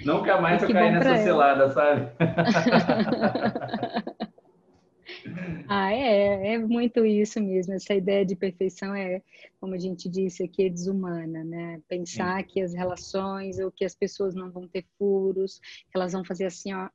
Nunca 0.02 0.40
mais 0.40 0.62
eu 0.62 0.72
caí 0.72 0.90
nessa 0.90 1.18
cilada, 1.18 1.68
sabe? 1.68 2.08
Ah, 5.68 5.92
é, 5.92 6.54
é 6.54 6.58
muito 6.58 7.04
isso 7.04 7.40
mesmo. 7.40 7.74
Essa 7.74 7.94
ideia 7.94 8.24
de 8.24 8.34
perfeição 8.34 8.94
é, 8.94 9.22
como 9.60 9.74
a 9.74 9.78
gente 9.78 10.08
disse 10.08 10.44
aqui, 10.44 10.66
é 10.66 10.68
desumana, 10.68 11.44
né? 11.44 11.80
Pensar 11.88 12.40
Sim. 12.40 12.46
que 12.48 12.60
as 12.60 12.74
relações 12.74 13.58
ou 13.58 13.70
que 13.70 13.84
as 13.84 13.94
pessoas 13.94 14.34
não 14.34 14.50
vão 14.50 14.66
ter 14.66 14.84
furos, 14.98 15.58
que 15.58 15.96
elas 15.96 16.12
vão 16.12 16.24
fazer 16.24 16.46
assim, 16.46 16.72
ó, 16.72 16.88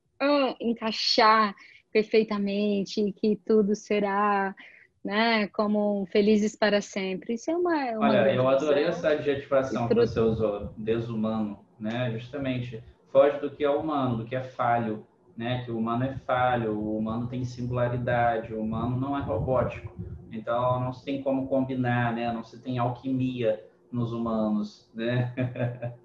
encaixar 0.59 1.55
perfeitamente, 1.91 3.13
que 3.13 3.39
tudo 3.45 3.75
será 3.75 4.55
né, 5.03 5.47
como 5.47 6.05
felizes 6.07 6.55
para 6.55 6.81
sempre. 6.81 7.33
Isso 7.33 7.51
é 7.51 7.55
uma. 7.55 7.75
uma 7.91 8.09
Olha, 8.09 8.33
eu 8.33 8.47
adorei 8.47 8.85
essa 8.85 9.09
adjetivação 9.09 9.87
que 9.87 9.93
você 9.93 10.19
usou, 10.19 10.73
desumano, 10.77 11.59
né? 11.79 12.11
Justamente 12.11 12.81
foge 13.11 13.37
do 13.39 13.51
que 13.51 13.63
é 13.63 13.69
humano, 13.69 14.17
do 14.17 14.25
que 14.25 14.35
é 14.35 14.43
falho, 14.43 15.05
né? 15.35 15.63
Que 15.63 15.71
o 15.71 15.77
humano 15.77 16.03
é 16.05 16.15
falho, 16.19 16.73
o 16.73 16.97
humano 16.97 17.27
tem 17.27 17.43
singularidade, 17.43 18.53
o 18.53 18.61
humano 18.61 18.99
não 18.99 19.17
é 19.17 19.21
robótico. 19.21 19.95
Então 20.31 20.79
não 20.79 20.93
se 20.93 21.03
tem 21.05 21.21
como 21.21 21.47
combinar, 21.47 22.13
né? 22.13 22.31
Não 22.31 22.43
se 22.43 22.59
tem 22.59 22.77
alquimia 22.77 23.63
nos 23.91 24.11
humanos, 24.11 24.89
né? 24.93 25.33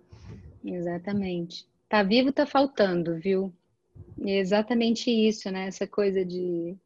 Exatamente. 0.64 1.66
Tá 1.88 2.02
vivo, 2.02 2.32
tá 2.32 2.44
faltando, 2.44 3.18
viu? 3.18 3.52
É 4.20 4.38
exatamente 4.38 5.11
isso, 5.11 5.50
né? 5.50 5.68
Essa 5.68 5.87
coisa 5.87 6.25
de 6.25 6.76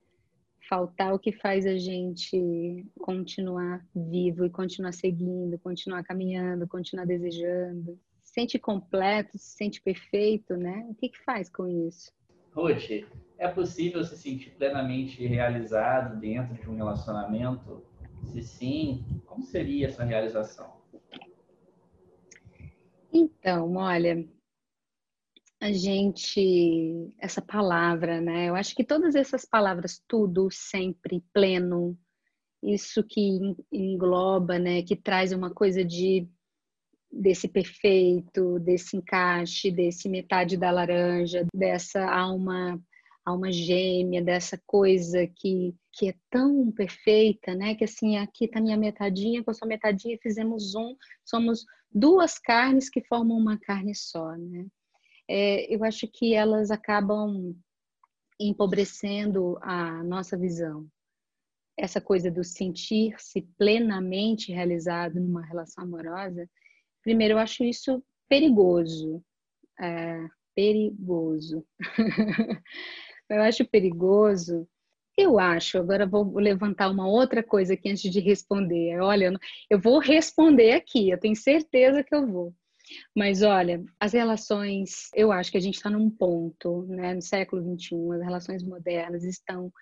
faltar 0.68 1.12
o 1.12 1.18
que 1.18 1.32
faz 1.32 1.66
a 1.66 1.76
gente 1.76 2.86
continuar 3.00 3.84
vivo 3.94 4.44
e 4.44 4.50
continuar 4.50 4.92
seguindo, 4.92 5.58
continuar 5.58 6.04
caminhando, 6.04 6.68
continuar 6.68 7.04
desejando. 7.04 7.98
Se 8.22 8.34
sente 8.34 8.58
completo, 8.58 9.36
se 9.36 9.56
sente 9.56 9.82
perfeito, 9.82 10.56
né? 10.56 10.86
O 10.88 10.94
que, 10.94 11.08
que 11.08 11.24
faz 11.24 11.50
com 11.50 11.66
isso? 11.66 12.12
Ruth, 12.54 13.06
é 13.38 13.48
possível 13.48 14.04
se 14.04 14.16
sentir 14.16 14.50
plenamente 14.50 15.26
realizado 15.26 16.18
dentro 16.20 16.54
de 16.54 16.68
um 16.68 16.76
relacionamento? 16.76 17.82
Se 18.24 18.42
sim, 18.42 19.04
como 19.26 19.42
seria 19.42 19.86
essa 19.86 20.04
realização? 20.04 20.80
Então, 23.12 23.74
olha, 23.76 24.26
a 25.60 25.72
gente, 25.72 27.14
essa 27.18 27.42
palavra, 27.42 28.20
né? 28.20 28.48
Eu 28.48 28.54
acho 28.54 28.74
que 28.74 28.84
todas 28.84 29.14
essas 29.14 29.44
palavras, 29.44 30.02
tudo, 30.08 30.48
sempre, 30.50 31.22
pleno, 31.32 31.98
isso 32.62 33.02
que 33.02 33.56
engloba, 33.70 34.58
né? 34.58 34.82
Que 34.82 34.96
traz 34.96 35.32
uma 35.32 35.52
coisa 35.52 35.84
de 35.84 36.28
desse 37.12 37.46
perfeito, 37.48 38.58
desse 38.60 38.96
encaixe, 38.96 39.70
desse 39.70 40.08
metade 40.08 40.56
da 40.56 40.70
laranja, 40.70 41.46
dessa 41.54 42.04
alma 42.04 42.80
alma 43.24 43.52
gêmea, 43.52 44.20
dessa 44.20 44.60
coisa 44.66 45.28
que, 45.36 45.72
que 45.92 46.08
é 46.08 46.14
tão 46.28 46.72
perfeita, 46.72 47.54
né? 47.54 47.76
Que 47.76 47.84
assim, 47.84 48.16
aqui 48.16 48.48
tá 48.48 48.60
minha 48.60 48.76
metadinha, 48.76 49.44
com 49.44 49.52
a 49.52 49.54
sua 49.54 49.68
metadinha, 49.68 50.18
fizemos 50.20 50.74
um, 50.74 50.96
somos 51.24 51.64
duas 51.88 52.36
carnes 52.36 52.88
que 52.88 53.00
formam 53.04 53.38
uma 53.38 53.56
carne 53.56 53.94
só, 53.94 54.32
né? 54.32 54.66
é, 55.28 55.74
eu 55.74 55.82
acho 55.84 56.06
que 56.08 56.34
elas 56.34 56.70
acabam 56.70 57.54
empobrecendo 58.38 59.58
a 59.62 60.02
nossa 60.04 60.36
visão. 60.36 60.86
Essa 61.74 62.00
coisa 62.02 62.30
do 62.30 62.44
sentir-se 62.44 63.40
plenamente 63.56 64.52
realizado 64.52 65.18
numa 65.20 65.42
relação 65.42 65.84
amorosa, 65.84 66.48
primeiro 67.02 67.34
eu 67.34 67.38
acho 67.38 67.64
isso 67.64 68.02
perigoso. 68.28 69.22
É, 69.80 70.26
perigoso. 70.54 71.64
eu 73.28 73.42
acho 73.42 73.64
perigoso. 73.64 74.68
Eu 75.16 75.38
acho, 75.38 75.78
agora 75.78 76.06
vou 76.06 76.38
levantar 76.38 76.90
uma 76.90 77.06
outra 77.06 77.42
coisa 77.42 77.74
aqui 77.74 77.90
antes 77.90 78.10
de 78.10 78.20
responder. 78.20 78.98
Olha, 79.00 79.32
eu 79.68 79.78
vou 79.78 79.98
responder 79.98 80.72
aqui, 80.72 81.10
eu 81.10 81.20
tenho 81.20 81.36
certeza 81.36 82.02
que 82.02 82.14
eu 82.14 82.26
vou. 82.26 82.54
Mas 83.14 83.42
olha, 83.42 83.84
as 84.00 84.12
relações, 84.12 85.10
eu 85.14 85.30
acho 85.30 85.50
que 85.50 85.58
a 85.58 85.60
gente 85.60 85.74
está 85.76 85.90
num 85.90 86.10
ponto, 86.10 86.82
né, 86.86 87.14
no 87.14 87.22
século 87.22 87.62
XXI, 87.62 87.94
as 88.14 88.22
relações 88.22 88.62
modernas 88.62 89.24
estão 89.24 89.72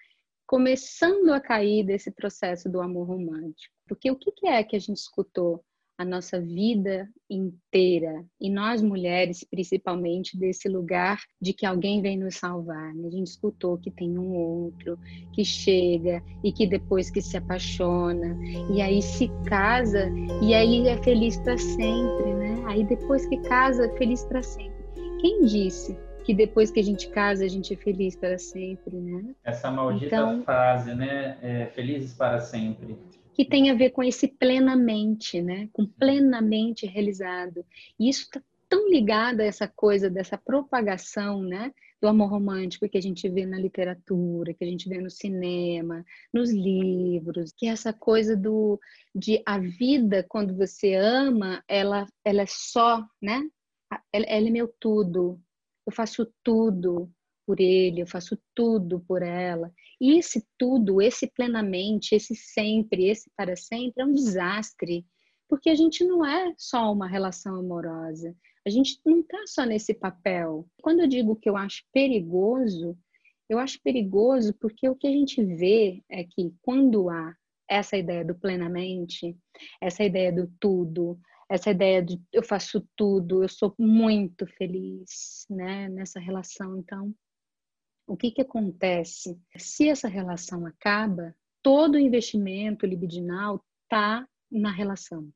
começando 0.46 1.32
a 1.32 1.40
cair 1.40 1.84
desse 1.84 2.10
processo 2.10 2.68
do 2.68 2.80
amor 2.80 3.06
romântico. 3.06 3.74
Porque 3.86 4.10
o 4.10 4.16
que 4.16 4.48
é 4.48 4.64
que 4.64 4.74
a 4.74 4.80
gente 4.80 4.96
escutou 4.96 5.64
a 6.00 6.04
nossa 6.04 6.40
vida 6.40 7.06
inteira, 7.28 8.24
e 8.40 8.48
nós 8.48 8.80
mulheres 8.80 9.44
principalmente, 9.44 10.34
desse 10.34 10.66
lugar 10.66 11.20
de 11.38 11.52
que 11.52 11.66
alguém 11.66 12.00
vem 12.00 12.16
nos 12.16 12.36
salvar. 12.36 12.94
Né? 12.94 13.06
A 13.06 13.10
gente 13.10 13.26
escutou 13.26 13.76
que 13.76 13.90
tem 13.90 14.18
um 14.18 14.32
outro, 14.32 14.98
que 15.34 15.44
chega 15.44 16.22
e 16.42 16.52
que 16.52 16.66
depois 16.66 17.10
que 17.10 17.20
se 17.20 17.36
apaixona, 17.36 18.34
e 18.72 18.80
aí 18.80 19.02
se 19.02 19.28
casa, 19.46 20.10
e 20.40 20.54
aí 20.54 20.88
é 20.88 20.96
feliz 21.02 21.36
para 21.36 21.58
sempre, 21.58 22.32
né? 22.32 22.62
Aí 22.64 22.82
depois 22.82 23.26
que 23.26 23.36
casa, 23.42 23.84
é 23.84 23.98
feliz 23.98 24.24
para 24.24 24.42
sempre. 24.42 24.82
Quem 25.20 25.44
disse 25.44 25.98
que 26.24 26.32
depois 26.32 26.70
que 26.70 26.80
a 26.80 26.84
gente 26.84 27.10
casa 27.10 27.44
a 27.44 27.48
gente 27.48 27.74
é 27.74 27.76
feliz 27.76 28.16
para 28.16 28.38
sempre, 28.38 28.96
né? 28.96 29.34
Essa 29.44 29.70
maldita 29.70 30.16
então, 30.16 30.42
frase, 30.44 30.94
né? 30.94 31.36
É, 31.42 31.66
felizes 31.66 32.14
para 32.14 32.40
sempre 32.40 32.96
que 33.40 33.44
tem 33.46 33.70
a 33.70 33.74
ver 33.74 33.88
com 33.88 34.02
esse 34.02 34.28
plenamente, 34.28 35.40
né? 35.40 35.70
Com 35.72 35.86
plenamente 35.86 36.84
realizado. 36.84 37.64
E 37.98 38.06
isso 38.06 38.24
está 38.24 38.42
tão 38.68 38.86
ligado 38.90 39.40
a 39.40 39.44
essa 39.44 39.66
coisa 39.66 40.10
dessa 40.10 40.36
propagação, 40.36 41.42
né? 41.42 41.72
Do 42.02 42.06
amor 42.06 42.28
romântico 42.28 42.86
que 42.86 42.98
a 42.98 43.00
gente 43.00 43.26
vê 43.30 43.46
na 43.46 43.58
literatura, 43.58 44.52
que 44.52 44.62
a 44.62 44.66
gente 44.66 44.86
vê 44.90 45.00
no 45.00 45.08
cinema, 45.08 46.04
nos 46.30 46.52
livros, 46.52 47.50
que 47.56 47.66
é 47.66 47.70
essa 47.70 47.94
coisa 47.94 48.36
do 48.36 48.78
de 49.14 49.42
a 49.46 49.56
vida 49.58 50.22
quando 50.28 50.54
você 50.54 50.94
ama, 50.94 51.64
ela 51.66 52.06
ela 52.22 52.42
é 52.42 52.46
só, 52.46 53.02
né? 53.22 53.40
Ela, 54.12 54.26
ela 54.28 54.48
é 54.48 54.50
meu 54.50 54.68
tudo. 54.68 55.40
Eu 55.86 55.92
faço 55.94 56.30
tudo 56.44 57.10
por 57.50 57.58
ele, 57.58 58.00
eu 58.00 58.06
faço 58.06 58.38
tudo 58.54 59.00
por 59.00 59.22
ela. 59.22 59.72
E 60.00 60.16
esse 60.16 60.46
tudo, 60.56 61.02
esse 61.02 61.26
plenamente, 61.26 62.14
esse 62.14 62.32
sempre, 62.36 63.08
esse 63.08 63.28
para 63.36 63.56
sempre 63.56 64.04
é 64.04 64.06
um 64.06 64.12
desastre, 64.12 65.04
porque 65.48 65.68
a 65.68 65.74
gente 65.74 66.04
não 66.04 66.24
é 66.24 66.54
só 66.56 66.92
uma 66.92 67.08
relação 67.08 67.56
amorosa. 67.56 68.36
A 68.64 68.70
gente 68.70 69.00
não 69.04 69.18
está 69.18 69.42
só 69.48 69.64
nesse 69.64 69.92
papel. 69.92 70.64
Quando 70.80 71.00
eu 71.00 71.08
digo 71.08 71.34
que 71.34 71.50
eu 71.50 71.56
acho 71.56 71.82
perigoso, 71.92 72.96
eu 73.48 73.58
acho 73.58 73.82
perigoso 73.82 74.54
porque 74.60 74.88
o 74.88 74.94
que 74.94 75.08
a 75.08 75.10
gente 75.10 75.44
vê 75.44 76.04
é 76.08 76.22
que 76.22 76.54
quando 76.62 77.10
há 77.10 77.34
essa 77.68 77.96
ideia 77.96 78.24
do 78.24 78.36
plenamente, 78.36 79.36
essa 79.80 80.04
ideia 80.04 80.32
do 80.32 80.48
tudo, 80.60 81.18
essa 81.50 81.72
ideia 81.72 82.00
de 82.00 82.16
eu 82.32 82.44
faço 82.44 82.86
tudo, 82.94 83.42
eu 83.42 83.48
sou 83.48 83.74
muito 83.76 84.46
feliz, 84.46 85.44
né, 85.50 85.88
nessa 85.88 86.20
relação. 86.20 86.78
Então, 86.78 87.12
o 88.10 88.16
que, 88.16 88.32
que 88.32 88.42
acontece? 88.42 89.38
Se 89.56 89.88
essa 89.88 90.08
relação 90.08 90.66
acaba, 90.66 91.32
todo 91.62 91.94
o 91.94 91.98
investimento 91.98 92.84
libidinal 92.84 93.64
está 93.84 94.26
na 94.50 94.72
relação. 94.72 95.28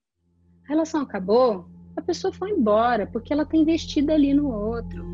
A 0.65 0.71
relação 0.71 1.03
acabou, 1.03 1.69
a 1.97 2.03
pessoa 2.03 2.33
foi 2.33 2.51
embora, 2.51 3.07
porque 3.07 3.33
ela 3.33 3.45
está 3.45 3.57
investida 3.57 4.13
ali 4.13 4.35
no 4.35 4.53
outro. 4.53 5.07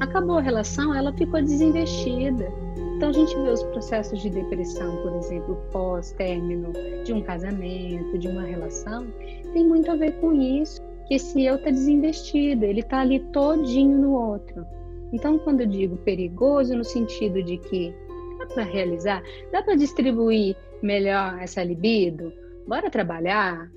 Acabou 0.00 0.38
a 0.38 0.40
relação, 0.40 0.94
ela 0.94 1.12
ficou 1.12 1.42
desinvestida. 1.42 2.48
Então 2.96 3.10
a 3.10 3.12
gente 3.12 3.36
vê 3.36 3.50
os 3.50 3.62
processos 3.64 4.22
de 4.22 4.30
depressão, 4.30 5.02
por 5.02 5.14
exemplo, 5.16 5.56
pós-término 5.72 6.72
de 7.04 7.12
um 7.12 7.20
casamento, 7.20 8.18
de 8.18 8.28
uma 8.28 8.44
relação, 8.44 9.06
tem 9.52 9.68
muito 9.68 9.90
a 9.90 9.94
ver 9.94 10.18
com 10.22 10.32
isso, 10.32 10.80
que 11.06 11.16
esse 11.16 11.44
eu 11.44 11.56
está 11.56 11.68
desinvestido, 11.68 12.64
ele 12.64 12.80
está 12.80 13.00
ali 13.00 13.20
todinho 13.30 13.98
no 13.98 14.12
outro. 14.14 14.64
Então, 15.12 15.38
quando 15.38 15.60
eu 15.60 15.66
digo 15.66 15.96
perigoso, 15.98 16.76
no 16.76 16.84
sentido 16.84 17.42
de 17.42 17.58
que 17.58 17.94
dá 18.38 18.46
para 18.46 18.62
realizar, 18.64 19.22
dá 19.52 19.62
para 19.62 19.76
distribuir 19.76 20.56
melhor 20.82 21.40
essa 21.40 21.62
libido, 21.62 22.32
bora 22.66 22.90
trabalhar, 22.90 23.70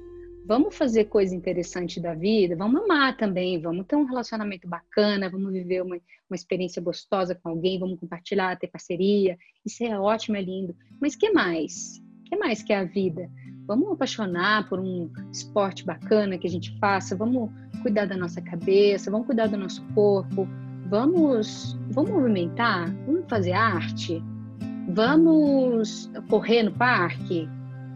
vamos 0.45 0.75
fazer 0.75 1.05
coisa 1.05 1.35
interessante 1.35 1.99
da 1.99 2.13
vida, 2.13 2.55
vamos 2.55 2.81
amar 2.81 3.15
também, 3.17 3.61
vamos 3.61 3.85
ter 3.85 3.95
um 3.95 4.05
relacionamento 4.05 4.67
bacana, 4.67 5.29
vamos 5.29 5.51
viver 5.51 5.83
uma, 5.83 5.97
uma 6.29 6.35
experiência 6.35 6.81
gostosa 6.81 7.35
com 7.35 7.49
alguém, 7.49 7.79
vamos 7.79 7.99
compartilhar, 7.99 8.57
ter 8.57 8.67
parceria, 8.67 9.37
isso 9.65 9.83
é 9.83 9.99
ótimo, 9.99 10.37
é 10.37 10.41
lindo. 10.41 10.75
Mas 10.99 11.15
que 11.15 11.29
mais? 11.31 12.01
que 12.27 12.35
mais 12.35 12.61
que 12.61 12.73
é 12.73 12.77
a 12.77 12.83
vida? 12.83 13.29
Vamos 13.65 13.91
apaixonar 13.91 14.67
por 14.69 14.79
um 14.79 15.11
esporte 15.31 15.85
bacana 15.85 16.37
que 16.37 16.47
a 16.47 16.49
gente 16.49 16.77
faça, 16.79 17.15
vamos 17.15 17.49
cuidar 17.81 18.05
da 18.05 18.17
nossa 18.17 18.41
cabeça, 18.41 19.11
vamos 19.11 19.27
cuidar 19.27 19.47
do 19.47 19.57
nosso 19.57 19.83
corpo, 19.93 20.47
vamos, 20.89 21.77
vamos 21.91 22.11
movimentar, 22.11 22.93
vamos 23.05 23.25
fazer 23.29 23.53
arte, 23.53 24.23
vamos 24.89 26.11
correr 26.29 26.63
no 26.63 26.71
parque, 26.71 27.47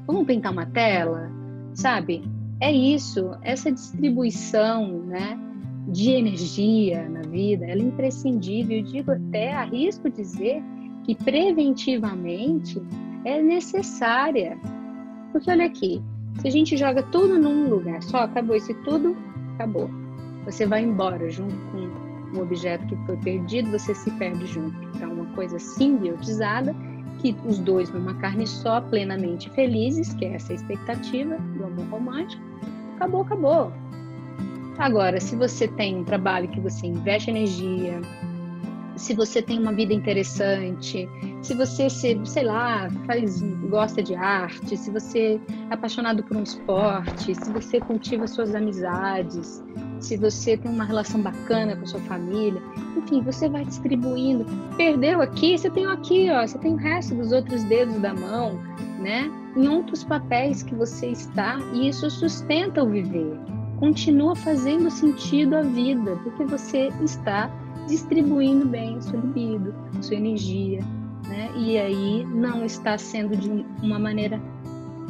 vamos 0.06 0.26
pintar 0.26 0.52
uma 0.52 0.66
tela, 0.66 1.32
sabe? 1.74 2.24
É 2.60 2.72
isso, 2.72 3.32
essa 3.42 3.72
distribuição, 3.72 5.04
né, 5.04 5.40
de 5.88 6.12
energia 6.12 7.10
na 7.10 7.22
vida, 7.22 7.66
ela 7.66 7.82
é 7.82 7.86
imprescindível. 7.86 8.78
Eu 8.78 8.84
digo 8.84 9.12
até, 9.12 9.54
arrisco 9.54 10.10
dizer 10.10 10.62
que 11.04 11.16
preventivamente 11.16 12.82
é 13.26 13.42
necessária. 13.42 14.58
Porque 15.32 15.50
olha 15.50 15.66
aqui, 15.66 16.02
se 16.40 16.48
a 16.48 16.52
gente 16.52 16.78
joga 16.78 17.02
tudo 17.04 17.40
num 17.40 17.68
lugar 17.68 18.02
só, 18.04 18.20
acabou 18.20 18.56
esse 18.56 18.74
tudo, 18.84 19.16
acabou. 19.56 19.90
Você 20.46 20.66
vai 20.66 20.84
embora 20.84 21.30
junto 21.30 21.56
com 21.72 22.11
um 22.34 22.41
objeto 22.41 22.86
que 22.86 22.96
foi 23.06 23.17
perdido, 23.17 23.72
você 23.72 23.94
se 23.94 24.10
perde 24.12 24.46
junto. 24.46 24.76
Então, 24.96 25.13
uma 25.13 25.26
coisa 25.34 25.60
simbiotizada, 25.60 26.76
que 27.20 27.36
os 27.46 27.60
dois 27.60 27.89
numa 27.91 28.15
carne 28.15 28.48
só, 28.48 28.82
plenamente 28.82 29.50
felizes, 29.52 30.13
que 30.13 30.26
é 30.26 30.36
essa 30.36 30.54
expectativa 30.54 31.38
do 31.38 31.65
amor 31.65 31.86
romântico, 31.88 32.41
acabou, 32.96 33.22
acabou. 33.22 33.74
Agora, 34.78 35.20
se 35.20 35.36
você 35.36 35.67
tem 35.67 35.98
um 35.98 36.04
trabalho 36.04 36.48
que 36.48 36.60
você 36.60 36.88
investe 36.88 37.30
energia, 37.30 38.02
se 38.96 39.13
você 39.13 39.41
tem 39.41 39.60
uma 39.60 39.74
vida 39.74 39.94
interessante, 39.94 41.08
se 41.41 41.54
você, 41.56 41.89
se, 41.89 42.20
sei 42.26 42.44
lá, 42.44 42.89
faz, 43.06 43.41
gosta 43.70 44.02
de 44.02 44.15
arte, 44.15 44.78
se 44.78 44.91
você 44.91 45.39
é 45.70 45.74
apaixonado 45.74 46.24
por 46.24 46.38
um 46.38 46.44
esporte, 46.44 47.34
se 47.36 47.52
você 47.52 47.80
cultiva 47.80 48.28
suas 48.28 48.54
amizades, 48.54 49.63
se 50.02 50.18
você 50.18 50.58
tem 50.58 50.72
uma 50.72 50.84
relação 50.84 51.22
bacana 51.22 51.76
com 51.76 51.84
a 51.84 51.88
sua 51.88 52.00
família, 52.02 52.62
enfim, 52.98 53.22
você 53.22 53.48
vai 53.48 53.64
distribuindo. 53.64 54.46
Perdeu 54.76 55.22
aqui, 55.22 55.58
você 55.58 55.70
tem 55.70 55.86
aqui, 55.86 56.30
ó, 56.32 56.46
você 56.46 56.58
tem 56.58 56.74
o 56.74 56.78
resto 56.78 57.16
dos 57.16 57.32
outros 57.32 57.64
dedos 57.64 58.00
da 58.00 58.14
mão, 58.14 58.60
né? 59.00 59.32
Em 59.56 59.68
outros 59.68 60.04
papéis 60.04 60.64
que 60.64 60.74
você 60.74 61.08
está, 61.08 61.60
e 61.74 61.90
isso 61.90 62.10
sustenta 62.10 62.84
o 62.84 62.90
viver. 62.90 63.38
Continua 63.80 64.36
fazendo 64.36 64.90
sentido 64.90 65.56
a 65.56 65.62
vida, 65.62 66.16
porque 66.24 66.46
você 66.46 66.90
está 67.04 67.50
distribuindo 67.88 68.66
bem 68.68 68.98
a 68.98 69.02
sua 69.02 69.20
libido, 69.20 69.74
a 69.98 70.02
sua 70.02 70.16
energia, 70.16 70.80
né? 71.28 71.50
E 71.56 71.78
aí 71.78 72.26
não 72.26 72.66
está 72.66 72.98
sendo 72.98 73.36
de 73.36 73.66
uma 73.82 74.00
maneira 74.00 74.40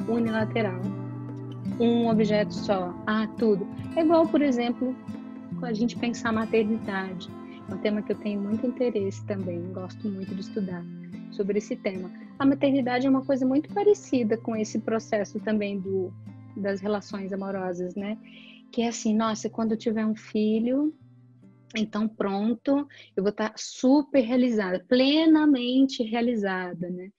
unilateral. 0.07 1.00
Um 1.79 2.07
objeto 2.07 2.53
só, 2.53 2.93
ah, 3.07 3.27
tudo. 3.37 3.67
É 3.95 4.01
igual, 4.01 4.27
por 4.27 4.41
exemplo, 4.41 4.95
a 5.61 5.73
gente 5.73 5.97
pensar 5.97 6.29
a 6.29 6.33
maternidade. 6.33 7.29
É 7.69 7.73
um 7.73 7.77
tema 7.77 8.01
que 8.01 8.11
eu 8.11 8.17
tenho 8.17 8.41
muito 8.41 8.65
interesse 8.65 9.25
também, 9.25 9.61
gosto 9.73 10.07
muito 10.09 10.33
de 10.35 10.41
estudar 10.41 10.83
sobre 11.31 11.57
esse 11.57 11.75
tema. 11.75 12.11
A 12.37 12.45
maternidade 12.45 13.07
é 13.07 13.09
uma 13.09 13.25
coisa 13.25 13.45
muito 13.45 13.73
parecida 13.73 14.37
com 14.37 14.55
esse 14.55 14.79
processo 14.79 15.39
também 15.39 15.79
do, 15.79 16.13
das 16.57 16.81
relações 16.81 17.31
amorosas, 17.31 17.95
né? 17.95 18.17
Que 18.71 18.81
é 18.81 18.87
assim, 18.87 19.15
nossa, 19.15 19.49
quando 19.49 19.71
eu 19.71 19.77
tiver 19.77 20.05
um 20.05 20.15
filho, 20.15 20.93
então 21.75 22.07
pronto, 22.07 22.87
eu 23.15 23.23
vou 23.23 23.31
estar 23.31 23.53
super 23.55 24.21
realizada, 24.21 24.83
plenamente 24.87 26.03
realizada, 26.03 26.89
né? 26.89 27.09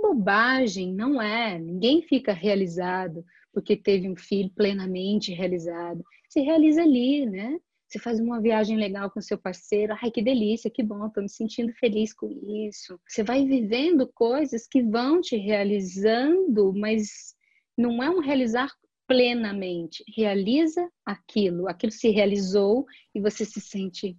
bobagem, 0.00 0.92
não 0.92 1.20
é. 1.20 1.58
Ninguém 1.58 2.02
fica 2.02 2.32
realizado 2.32 3.24
porque 3.58 3.76
teve 3.76 4.08
um 4.08 4.14
filho 4.14 4.48
plenamente 4.54 5.32
realizado. 5.32 6.04
Se 6.28 6.40
realiza 6.40 6.80
ali, 6.80 7.26
né? 7.26 7.58
Você 7.88 7.98
faz 7.98 8.20
uma 8.20 8.40
viagem 8.40 8.76
legal 8.76 9.10
com 9.10 9.20
seu 9.20 9.36
parceiro, 9.36 9.96
ai 10.00 10.12
que 10.12 10.22
delícia, 10.22 10.70
que 10.70 10.80
bom, 10.80 11.10
tô 11.10 11.20
me 11.20 11.28
sentindo 11.28 11.72
feliz 11.72 12.14
com 12.14 12.30
isso. 12.68 13.00
Você 13.04 13.24
vai 13.24 13.44
vivendo 13.44 14.06
coisas 14.14 14.68
que 14.68 14.80
vão 14.80 15.20
te 15.20 15.36
realizando, 15.36 16.72
mas 16.72 17.34
não 17.76 18.00
é 18.00 18.08
um 18.08 18.20
realizar 18.20 18.70
plenamente. 19.08 20.04
Realiza 20.16 20.88
aquilo, 21.04 21.68
aquilo 21.68 21.90
se 21.90 22.10
realizou 22.10 22.86
e 23.12 23.20
você 23.20 23.44
se 23.44 23.60
sente 23.60 24.16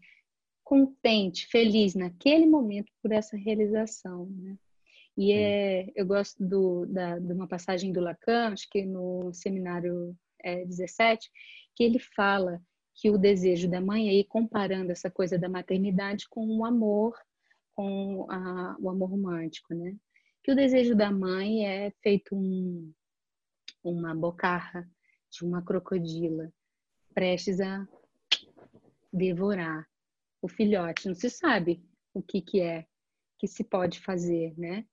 contente, 0.65 1.47
feliz 1.47 1.95
naquele 1.95 2.45
momento 2.45 2.91
por 3.01 3.13
essa 3.13 3.37
realização, 3.37 4.25
né? 4.31 4.57
E 5.17 5.33
é, 5.33 5.91
eu 5.95 6.05
gosto 6.05 6.41
do, 6.43 6.85
da, 6.85 7.19
de 7.19 7.33
uma 7.33 7.47
passagem 7.47 7.91
do 7.91 7.99
Lacan, 7.99 8.53
acho 8.53 8.67
que 8.69 8.85
no 8.85 9.33
seminário 9.33 10.15
é, 10.41 10.65
17, 10.65 11.29
que 11.75 11.83
ele 11.83 11.99
fala 11.99 12.61
que 12.95 13.09
o 13.09 13.17
desejo 13.17 13.69
da 13.69 13.79
mãe, 13.79 14.09
aí 14.09 14.23
comparando 14.23 14.91
essa 14.91 15.09
coisa 15.09 15.37
da 15.37 15.49
maternidade 15.49 16.27
com 16.29 16.45
o 16.45 16.65
amor, 16.65 17.17
com 17.73 18.29
a, 18.29 18.75
o 18.79 18.89
amor 18.89 19.09
romântico, 19.11 19.73
né? 19.73 19.95
Que 20.43 20.51
o 20.51 20.55
desejo 20.55 20.95
da 20.95 21.11
mãe 21.11 21.65
é 21.65 21.91
feito 22.01 22.35
um, 22.35 22.91
uma 23.83 24.13
bocarra 24.13 24.89
de 25.31 25.45
uma 25.45 25.61
crocodila 25.61 26.51
prestes 27.13 27.59
a 27.59 27.87
devorar 29.11 29.87
o 30.41 30.47
filhote. 30.47 31.07
Não 31.07 31.15
se 31.15 31.29
sabe 31.29 31.83
o 32.13 32.21
que, 32.21 32.41
que 32.41 32.61
é 32.61 32.85
que 33.37 33.47
se 33.47 33.63
pode 33.63 33.99
fazer, 33.99 34.53
né? 34.57 34.85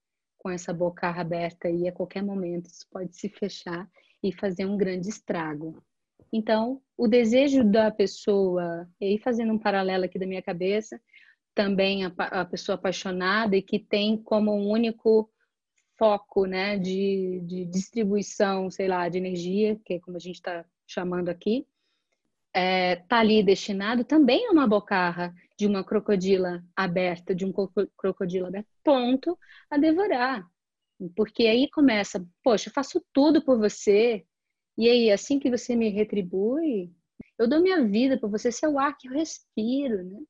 Com 0.46 0.50
essa 0.50 0.72
boca 0.72 1.08
aberta 1.08 1.68
e 1.68 1.88
a 1.88 1.92
qualquer 1.92 2.22
momento 2.22 2.66
isso 2.66 2.86
pode 2.88 3.16
se 3.16 3.28
fechar 3.28 3.90
e 4.22 4.32
fazer 4.32 4.64
um 4.64 4.76
grande 4.76 5.08
estrago. 5.08 5.82
Então, 6.32 6.80
o 6.96 7.08
desejo 7.08 7.64
da 7.64 7.90
pessoa, 7.90 8.88
e 9.00 9.06
aí 9.06 9.18
fazendo 9.18 9.52
um 9.52 9.58
paralelo 9.58 10.04
aqui 10.04 10.20
da 10.20 10.26
minha 10.26 10.40
cabeça, 10.40 11.00
também 11.52 12.04
a, 12.04 12.12
a 12.16 12.44
pessoa 12.44 12.76
apaixonada 12.76 13.56
e 13.56 13.62
que 13.62 13.80
tem 13.80 14.16
como 14.16 14.54
um 14.54 14.68
único 14.70 15.28
foco 15.98 16.46
né, 16.46 16.78
de, 16.78 17.40
de 17.44 17.64
distribuição, 17.64 18.70
sei 18.70 18.86
lá, 18.86 19.08
de 19.08 19.18
energia, 19.18 19.80
que 19.84 19.94
é 19.94 19.98
como 19.98 20.16
a 20.16 20.20
gente 20.20 20.36
está 20.36 20.64
chamando 20.86 21.28
aqui, 21.28 21.66
está 22.56 22.60
é, 22.60 22.96
tá 22.96 23.18
ali 23.18 23.42
destinado 23.42 24.02
também 24.02 24.48
a 24.48 24.50
uma 24.50 24.66
bocarra 24.66 25.34
de 25.58 25.66
uma 25.66 25.84
crocodila 25.84 26.64
aberta, 26.74 27.34
de 27.34 27.44
um 27.44 27.52
crocodilo 27.96 28.46
aberto, 28.46 28.68
ponto 28.82 29.38
a 29.70 29.76
devorar. 29.76 30.46
Porque 31.14 31.46
aí 31.46 31.68
começa, 31.70 32.26
poxa, 32.42 32.70
eu 32.70 32.72
faço 32.72 33.04
tudo 33.12 33.44
por 33.44 33.58
você, 33.58 34.24
e 34.78 34.88
aí, 34.88 35.10
assim 35.10 35.38
que 35.38 35.50
você 35.50 35.76
me 35.76 35.90
retribui, 35.90 36.92
eu 37.38 37.48
dou 37.48 37.60
minha 37.60 37.84
vida 37.84 38.18
por 38.18 38.30
você, 38.30 38.50
seu 38.50 38.78
ar 38.78 38.96
que 38.96 39.08
eu 39.08 39.12
respiro, 39.12 40.02
né? 40.04 40.20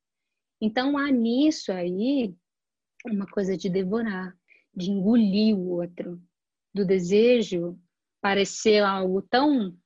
Então 0.59 0.97
há 0.97 1.09
nisso 1.11 1.71
aí 1.71 2.33
uma 3.05 3.27
coisa 3.27 3.55
de 3.57 3.69
devorar, 3.69 4.35
de 4.73 4.91
engolir 4.91 5.55
o 5.55 5.69
outro, 5.69 6.21
do 6.73 6.85
desejo 6.85 7.79
parecer 8.21 8.83
algo 8.83 9.21
tão 9.21 9.77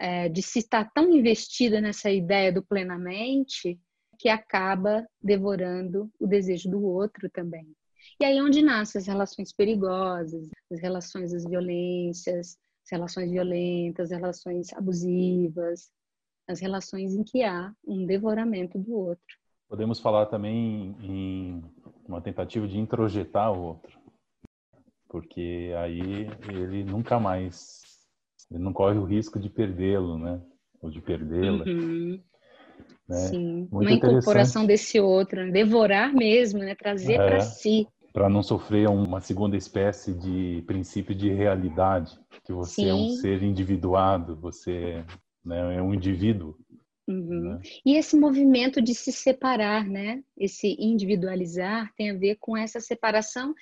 é, 0.00 0.30
de 0.30 0.40
se 0.40 0.60
estar 0.60 0.90
tão 0.94 1.12
investida 1.12 1.78
nessa 1.78 2.10
ideia 2.10 2.50
do 2.50 2.62
plenamente 2.62 3.78
que 4.18 4.30
acaba 4.30 5.06
devorando 5.22 6.10
o 6.18 6.26
desejo 6.26 6.70
do 6.70 6.82
outro 6.82 7.28
também. 7.30 7.70
E 8.18 8.24
aí 8.24 8.38
é 8.38 8.42
onde 8.42 8.62
nascem 8.62 8.98
as 8.98 9.06
relações 9.06 9.52
perigosas, 9.52 10.48
as 10.72 10.80
relações 10.80 11.32
das 11.32 11.44
violências, 11.44 12.56
as 12.84 12.90
relações 12.90 13.30
violentas, 13.30 14.10
as 14.10 14.18
relações 14.18 14.72
abusivas, 14.72 15.90
as 16.48 16.60
relações 16.60 17.14
em 17.14 17.22
que 17.22 17.42
há 17.42 17.72
um 17.86 18.06
devoramento 18.06 18.78
do 18.78 18.94
outro. 18.94 19.36
Podemos 19.68 20.00
falar 20.00 20.26
também 20.26 20.96
em 21.02 21.62
uma 22.08 22.22
tentativa 22.22 22.66
de 22.66 22.78
introjetar 22.78 23.52
o 23.52 23.62
outro, 23.62 24.00
porque 25.08 25.72
aí 25.76 26.26
ele 26.48 26.84
nunca 26.84 27.20
mais 27.20 27.89
ele 28.50 28.62
não 28.62 28.72
corre 28.72 28.98
o 28.98 29.04
risco 29.04 29.38
de 29.38 29.48
perdê-lo, 29.48 30.18
né? 30.18 30.40
Ou 30.82 30.90
de 30.90 31.00
perdê-la. 31.00 31.64
Uhum. 31.64 32.20
Né? 33.08 33.16
Sim, 33.16 33.68
Muito 33.70 33.88
uma 33.88 33.92
incorporação 33.92 34.66
desse 34.66 35.00
outro, 35.00 35.44
né? 35.44 35.50
devorar 35.50 36.12
mesmo, 36.12 36.60
né? 36.60 36.74
Trazer 36.74 37.14
é, 37.14 37.26
para 37.26 37.40
si. 37.40 37.86
Para 38.12 38.28
não 38.28 38.42
sofrer 38.42 38.88
uma 38.88 39.20
segunda 39.20 39.56
espécie 39.56 40.12
de 40.12 40.62
princípio 40.66 41.14
de 41.14 41.30
realidade, 41.30 42.18
que 42.44 42.52
você 42.52 42.82
Sim. 42.82 42.88
é 42.88 42.94
um 42.94 43.10
ser 43.10 43.42
individuado, 43.42 44.36
você 44.36 45.04
né, 45.44 45.76
é 45.76 45.82
um 45.82 45.94
indivíduo. 45.94 46.56
Uhum. 47.06 47.54
Né? 47.54 47.60
E 47.84 47.96
esse 47.96 48.16
movimento 48.16 48.80
de 48.80 48.94
se 48.94 49.12
separar, 49.12 49.84
né? 49.84 50.22
Esse 50.36 50.76
individualizar 50.78 51.92
tem 51.96 52.10
a 52.10 52.16
ver 52.16 52.36
com 52.40 52.56
essa 52.56 52.80
separação 52.80 53.54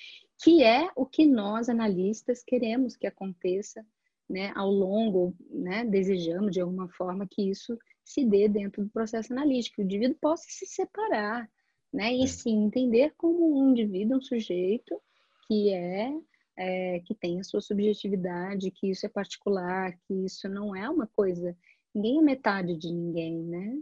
que 0.43 0.63
é 0.63 0.89
o 0.95 1.05
que 1.05 1.27
nós 1.27 1.69
analistas 1.69 2.43
queremos 2.45 2.97
que 2.97 3.07
aconteça 3.07 3.85
né, 4.29 4.53
ao 4.55 4.71
longo, 4.71 5.35
né, 5.51 5.85
desejamos 5.85 6.53
de 6.53 6.61
alguma 6.61 6.89
forma 6.89 7.27
que 7.27 7.49
isso 7.49 7.79
se 8.05 8.25
dê 8.25 8.49
dentro 8.49 8.85
do 8.85 8.91
processo 8.91 9.33
analítico, 9.33 9.77
que 9.77 9.83
o 9.83 9.85
indivíduo 9.85 10.17
possa 10.21 10.45
se 10.49 10.67
separar, 10.67 11.49
né, 11.93 12.13
e 12.15 12.25
é. 12.25 12.27
se 12.27 12.51
entender 12.51 13.15
como 13.17 13.59
um 13.59 13.71
indivíduo, 13.71 14.19
um 14.19 14.21
sujeito 14.21 15.01
que 15.47 15.71
é, 15.73 16.13
é, 16.57 17.01
que 17.01 17.15
tem 17.15 17.41
a 17.41 17.45
sua 17.45 17.61
subjetividade, 17.61 18.71
que 18.71 18.91
isso 18.91 19.07
é 19.07 19.09
particular, 19.09 19.97
que 20.07 20.15
isso 20.27 20.49
não 20.49 20.77
é 20.77 20.89
uma 20.89 21.07
coisa, 21.07 21.57
ninguém 21.95 22.19
é 22.19 22.23
metade 22.23 22.77
de 22.77 22.93
ninguém, 22.93 23.43
né? 23.43 23.79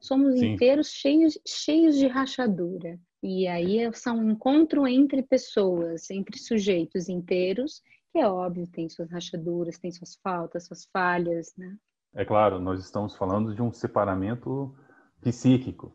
Somos 0.00 0.38
Sim. 0.38 0.52
inteiros 0.52 0.92
cheios, 0.92 1.36
cheios 1.44 1.96
de 1.96 2.06
rachadura. 2.06 3.00
E 3.20 3.48
aí 3.48 3.92
são 3.94 4.18
um 4.18 4.30
encontro 4.30 4.86
entre 4.86 5.22
pessoas, 5.24 6.08
entre 6.08 6.38
sujeitos 6.38 7.08
inteiros 7.08 7.82
que 8.12 8.18
é 8.18 8.26
óbvio, 8.26 8.66
tem 8.66 8.88
suas 8.88 9.10
rachaduras, 9.10 9.78
tem 9.78 9.90
suas 9.92 10.16
faltas, 10.16 10.66
suas 10.66 10.86
falhas, 10.86 11.54
né? 11.56 11.76
É 12.14 12.24
claro, 12.24 12.58
nós 12.58 12.80
estamos 12.80 13.14
falando 13.14 13.54
de 13.54 13.62
um 13.62 13.72
separamento 13.72 14.74
psíquico, 15.20 15.94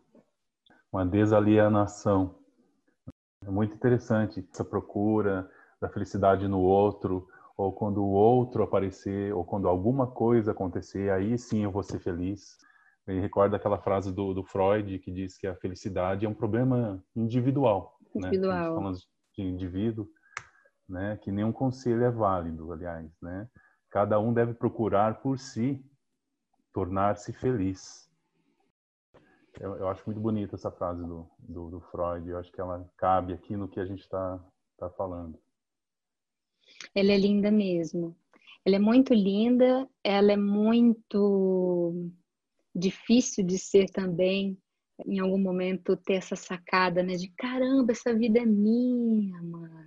uma 0.92 1.06
desalienação. 1.06 2.36
É 3.46 3.50
muito 3.50 3.76
interessante 3.76 4.48
essa 4.52 4.64
procura 4.64 5.50
da 5.82 5.90
felicidade 5.90 6.48
no 6.48 6.60
outro, 6.60 7.28
ou 7.58 7.74
quando 7.74 8.04
o 8.04 8.12
outro 8.12 8.64
aparecer, 8.64 9.34
ou 9.34 9.44
quando 9.44 9.68
alguma 9.68 10.08
coisa 10.08 10.52
acontecer, 10.52 11.12
aí 11.12 11.38
sim 11.38 11.64
eu 11.64 11.72
vou 11.72 11.84
ser 11.84 12.00
feliz. 12.00 12.58
Me 13.06 13.20
recorda 13.20 13.58
aquela 13.58 13.78
frase 13.78 14.14
do, 14.14 14.34
do, 14.34 14.44
Freud 14.44 14.98
que 15.00 15.12
diz 15.12 15.38
que 15.38 15.46
a 15.46 15.56
felicidade 15.56 16.26
é 16.26 16.30
um 16.30 16.34
problema 16.34 17.04
individual. 17.16 17.98
Né? 18.16 18.28
Individual. 18.28 18.70
Né? 18.70 18.76
Falamos 18.76 19.08
de 19.36 19.42
indivíduo 19.42 20.08
né? 20.88 21.18
Que 21.18 21.32
nenhum 21.32 21.52
conselho 21.52 22.04
é 22.04 22.12
válido, 22.12 22.72
aliás, 22.72 23.10
né? 23.22 23.48
Cada 23.90 24.20
um 24.20 24.34
deve 24.34 24.54
procurar 24.54 25.22
por 25.22 25.38
si 25.38 25.84
tornar-se 26.74 27.32
feliz. 27.32 28.10
Eu, 29.60 29.76
eu, 29.78 29.88
acho 29.88 30.04
muito 30.08 30.20
bonita 30.20 30.56
essa 30.56 30.72
frase 30.72 31.06
do, 31.06 31.30
do, 31.38 31.70
do, 31.70 31.82
Freud. 31.82 32.28
Eu 32.28 32.40
acho 32.40 32.52
que 32.52 32.60
ela 32.60 32.90
cabe 32.98 33.34
aqui 33.34 33.56
no 33.56 33.68
que 33.68 33.80
a 33.80 33.86
gente 33.86 34.02
está 34.02 34.44
tá 34.80 34.90
falando. 34.90 35.40
Ela 36.96 37.12
é 37.12 37.18
linda 37.18 37.52
mesmo. 37.52 38.18
Ela 38.66 38.78
é 38.78 38.80
muito 38.80 39.14
linda. 39.14 39.88
Ela 40.04 40.32
é 40.32 40.38
muito 40.38 42.10
difícil 42.76 43.46
de 43.46 43.60
ser 43.60 43.92
também, 43.92 44.58
em 45.06 45.20
algum 45.20 45.38
momento, 45.38 45.96
ter 45.96 46.16
essa 46.16 46.36
sacada, 46.36 47.04
né? 47.04 47.14
De 47.14 47.28
caramba, 47.28 47.92
essa 47.92 48.12
vida 48.12 48.40
é 48.40 48.46
minha, 48.46 49.40
mano. 49.44 49.83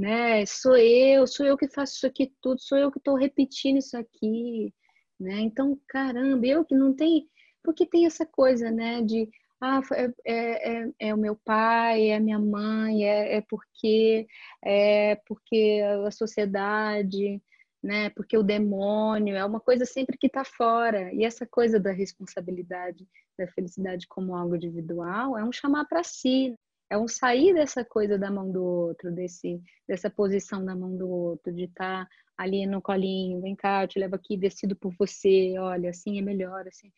Né? 0.00 0.46
Sou 0.46 0.78
eu, 0.78 1.26
sou 1.26 1.44
eu 1.44 1.58
que 1.58 1.68
faço 1.68 1.94
isso 1.96 2.06
aqui 2.06 2.32
tudo, 2.40 2.58
sou 2.58 2.78
eu 2.78 2.90
que 2.90 2.98
estou 2.98 3.16
repetindo 3.16 3.76
isso 3.76 3.98
aqui, 3.98 4.72
né? 5.20 5.40
Então, 5.40 5.78
caramba, 5.86 6.46
eu 6.46 6.64
que 6.64 6.74
não 6.74 6.94
tem, 6.96 7.28
porque 7.62 7.84
tem 7.84 8.06
essa 8.06 8.24
coisa, 8.24 8.70
né? 8.70 9.02
De 9.02 9.28
ah, 9.60 9.82
é, 9.92 10.04
é, 10.24 10.84
é, 10.84 10.92
é, 11.00 11.14
o 11.14 11.18
meu 11.18 11.36
pai, 11.36 12.08
é 12.08 12.16
a 12.16 12.20
minha 12.20 12.38
mãe, 12.38 13.04
é, 13.04 13.36
é 13.36 13.40
porque 13.42 14.26
é 14.64 15.16
porque 15.26 15.82
a 16.06 16.10
sociedade, 16.10 17.42
né? 17.82 18.08
Porque 18.10 18.38
o 18.38 18.42
demônio 18.42 19.36
é 19.36 19.44
uma 19.44 19.60
coisa 19.60 19.84
sempre 19.84 20.16
que 20.16 20.28
está 20.28 20.44
fora. 20.44 21.12
E 21.12 21.24
essa 21.24 21.46
coisa 21.46 21.78
da 21.78 21.92
responsabilidade, 21.92 23.06
da 23.38 23.46
felicidade 23.48 24.06
como 24.08 24.34
algo 24.34 24.56
individual, 24.56 25.36
é 25.36 25.44
um 25.44 25.52
chamar 25.52 25.84
para 25.86 26.02
si, 26.02 26.56
é 26.90 26.98
um 26.98 27.06
sair 27.06 27.54
dessa 27.54 27.84
coisa 27.84 28.18
da 28.18 28.30
mão 28.30 28.50
do 28.50 28.62
outro, 28.62 29.12
desse 29.12 29.62
dessa 29.86 30.10
posição 30.10 30.64
da 30.64 30.74
mão 30.74 30.96
do 30.96 31.08
outro, 31.08 31.52
de 31.52 31.64
estar 31.64 32.04
tá 32.04 32.10
ali 32.36 32.66
no 32.66 32.82
colinho, 32.82 33.40
vem 33.40 33.54
cá, 33.54 33.84
eu 33.84 33.88
te 33.88 33.98
levo 33.98 34.16
aqui, 34.16 34.36
decido 34.36 34.74
por 34.74 34.92
você, 34.98 35.54
olha, 35.58 35.90
assim 35.90 36.18
é 36.18 36.22
melhor, 36.22 36.66
assim. 36.66 36.92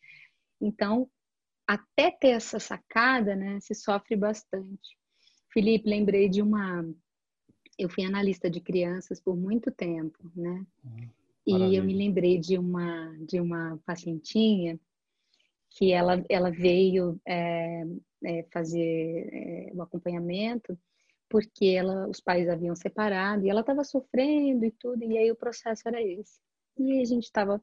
Então, 0.59 1.09
até 1.67 2.11
ter 2.11 2.29
essa 2.29 2.59
sacada, 2.59 3.35
né, 3.35 3.59
se 3.59 3.75
sofre 3.75 4.15
bastante. 4.15 4.97
Felipe, 5.51 5.89
lembrei 5.89 6.27
de 6.27 6.41
uma 6.41 6.83
eu 7.77 7.89
fui 7.89 8.05
analista 8.05 8.49
de 8.49 8.59
crianças 8.59 9.19
por 9.19 9.35
muito 9.35 9.71
tempo, 9.71 10.31
né? 10.35 10.65
Hum, 10.85 11.09
e 11.45 11.75
eu 11.75 11.83
me 11.83 11.93
lembrei 11.93 12.39
de 12.39 12.57
uma 12.57 13.15
de 13.27 13.39
uma 13.39 13.79
pacientinha 13.85 14.79
que 15.73 15.91
ela 15.91 16.23
ela 16.29 16.51
veio 16.51 17.19
é, 17.27 17.83
é, 18.25 18.45
fazer 18.51 19.29
é, 19.31 19.71
o 19.73 19.81
acompanhamento 19.81 20.77
porque 21.29 21.65
ela 21.67 22.07
os 22.07 22.19
pais 22.19 22.47
haviam 22.47 22.75
separado 22.75 23.45
e 23.45 23.49
ela 23.49 23.61
estava 23.61 23.83
sofrendo 23.83 24.65
e 24.65 24.71
tudo 24.71 25.03
e 25.03 25.17
aí 25.17 25.31
o 25.31 25.35
processo 25.35 25.87
era 25.87 26.01
esse 26.01 26.39
e 26.77 27.01
a 27.01 27.05
gente 27.05 27.23
estava 27.23 27.61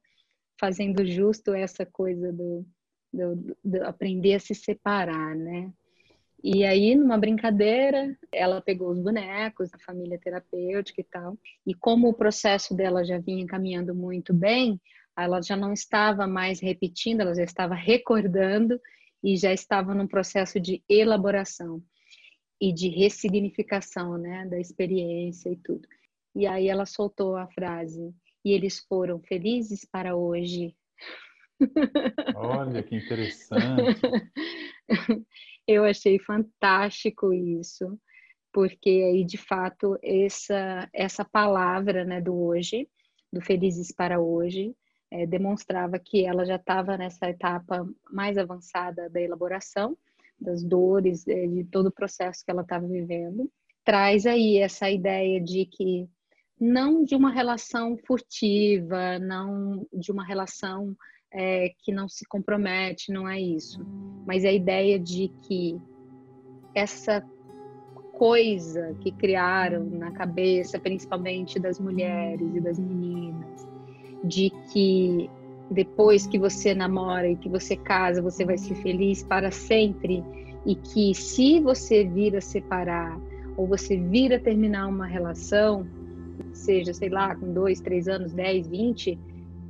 fazendo 0.58 1.04
justo 1.06 1.54
essa 1.54 1.86
coisa 1.86 2.32
do, 2.32 2.66
do, 3.12 3.56
do 3.64 3.84
aprender 3.84 4.34
a 4.34 4.40
se 4.40 4.54
separar, 4.54 5.34
né? 5.34 5.72
E 6.42 6.64
aí, 6.64 6.94
numa 6.94 7.18
brincadeira, 7.18 8.16
ela 8.32 8.62
pegou 8.62 8.90
os 8.90 8.98
bonecos 8.98 9.70
da 9.70 9.78
família 9.78 10.18
terapêutica 10.18 11.00
e 11.00 11.04
tal. 11.04 11.38
E 11.66 11.74
como 11.74 12.08
o 12.08 12.14
processo 12.14 12.74
dela 12.74 13.04
já 13.04 13.18
vinha 13.18 13.46
caminhando 13.46 13.94
muito 13.94 14.32
bem, 14.32 14.80
ela 15.18 15.40
já 15.42 15.56
não 15.56 15.72
estava 15.72 16.26
mais 16.26 16.60
repetindo, 16.60 17.20
ela 17.20 17.34
já 17.34 17.44
estava 17.44 17.74
recordando 17.74 18.80
e 19.22 19.36
já 19.36 19.52
estava 19.52 19.94
num 19.94 20.06
processo 20.06 20.58
de 20.58 20.82
elaboração 20.88 21.82
e 22.60 22.72
de 22.72 22.88
ressignificação, 22.88 24.18
né, 24.18 24.46
da 24.46 24.58
experiência 24.58 25.50
e 25.50 25.56
tudo. 25.56 25.86
E 26.34 26.46
aí 26.46 26.68
ela 26.68 26.86
soltou 26.86 27.36
a 27.36 27.46
frase: 27.48 28.14
"E 28.44 28.52
eles 28.52 28.78
foram 28.80 29.20
felizes 29.20 29.84
para 29.84 30.14
hoje". 30.16 30.74
Olha 32.36 32.82
que 32.82 32.94
interessante. 32.94 34.00
Eu 35.66 35.84
achei 35.84 36.18
fantástico 36.18 37.32
isso, 37.32 37.98
porque 38.52 38.88
aí 38.88 39.24
de 39.24 39.38
fato 39.38 39.98
essa 40.02 40.88
essa 40.92 41.24
palavra, 41.24 42.04
né, 42.04 42.20
do 42.20 42.34
hoje, 42.34 42.88
do 43.32 43.40
felizes 43.40 43.92
para 43.92 44.20
hoje, 44.20 44.74
é, 45.10 45.26
demonstrava 45.26 45.98
que 45.98 46.24
ela 46.24 46.44
já 46.44 46.56
estava 46.56 46.96
nessa 46.96 47.28
etapa 47.28 47.86
mais 48.10 48.38
avançada 48.38 49.08
da 49.10 49.20
elaboração 49.20 49.96
das 50.40 50.62
dores, 50.64 51.26
é, 51.28 51.46
de 51.46 51.64
todo 51.64 51.86
o 51.86 51.92
processo 51.92 52.44
que 52.44 52.50
ela 52.50 52.62
estava 52.62 52.86
vivendo. 52.86 53.50
Traz 53.84 54.24
aí 54.24 54.58
essa 54.58 54.88
ideia 54.88 55.40
de 55.40 55.66
que 55.66 56.08
não 56.58 57.04
de 57.04 57.14
uma 57.14 57.30
relação 57.30 57.96
furtiva, 58.06 59.18
não 59.18 59.86
de 59.92 60.12
uma 60.12 60.24
relação 60.24 60.96
é, 61.32 61.72
que 61.78 61.92
não 61.92 62.08
se 62.08 62.26
compromete, 62.26 63.12
não 63.12 63.28
é 63.28 63.40
isso. 63.40 63.84
Mas 64.26 64.44
a 64.44 64.52
ideia 64.52 64.98
de 64.98 65.28
que 65.42 65.80
essa 66.74 67.24
coisa 68.12 68.94
que 69.00 69.10
criaram 69.10 69.84
na 69.86 70.10
cabeça, 70.12 70.78
principalmente 70.78 71.58
das 71.58 71.80
mulheres 71.80 72.54
e 72.54 72.60
das 72.60 72.78
meninas, 72.78 73.69
de 74.24 74.50
que 74.72 75.30
depois 75.70 76.26
que 76.26 76.38
você 76.38 76.74
namora 76.74 77.28
e 77.28 77.36
que 77.36 77.48
você 77.48 77.76
casa, 77.76 78.20
você 78.20 78.44
vai 78.44 78.58
ser 78.58 78.74
feliz 78.76 79.22
para 79.22 79.50
sempre 79.50 80.24
e 80.66 80.74
que 80.74 81.14
se 81.14 81.60
você 81.60 82.04
vir 82.04 82.36
a 82.36 82.40
separar 82.40 83.18
ou 83.56 83.66
você 83.66 83.96
vir 83.96 84.32
a 84.34 84.40
terminar 84.40 84.88
uma 84.88 85.06
relação, 85.06 85.86
seja, 86.52 86.92
sei 86.92 87.08
lá, 87.08 87.34
com 87.34 87.52
dois, 87.52 87.80
três 87.80 88.08
anos, 88.08 88.32
dez, 88.32 88.66
vinte, 88.66 89.18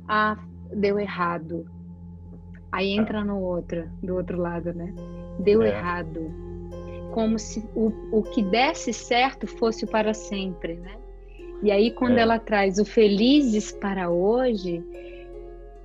a 0.07 0.37
deu 0.73 0.99
errado. 0.99 1.65
Aí 2.71 2.91
entra 2.91 3.23
no 3.23 3.39
outro, 3.41 3.89
do 4.01 4.15
outro 4.15 4.37
lado, 4.39 4.73
né? 4.73 4.93
Deu 5.39 5.61
é. 5.61 5.69
errado. 5.69 6.31
Como 7.13 7.37
se 7.37 7.59
o, 7.75 7.91
o 8.11 8.23
que 8.23 8.41
desse 8.41 8.93
certo 8.93 9.45
fosse 9.45 9.85
para 9.85 10.13
sempre, 10.13 10.75
né? 10.75 11.00
E 11.61 11.71
aí, 11.71 11.91
quando 11.91 12.17
é. 12.17 12.21
ela 12.21 12.39
traz 12.39 12.79
o 12.79 12.85
felizes 12.85 13.71
para 13.71 14.09
hoje, 14.09 14.83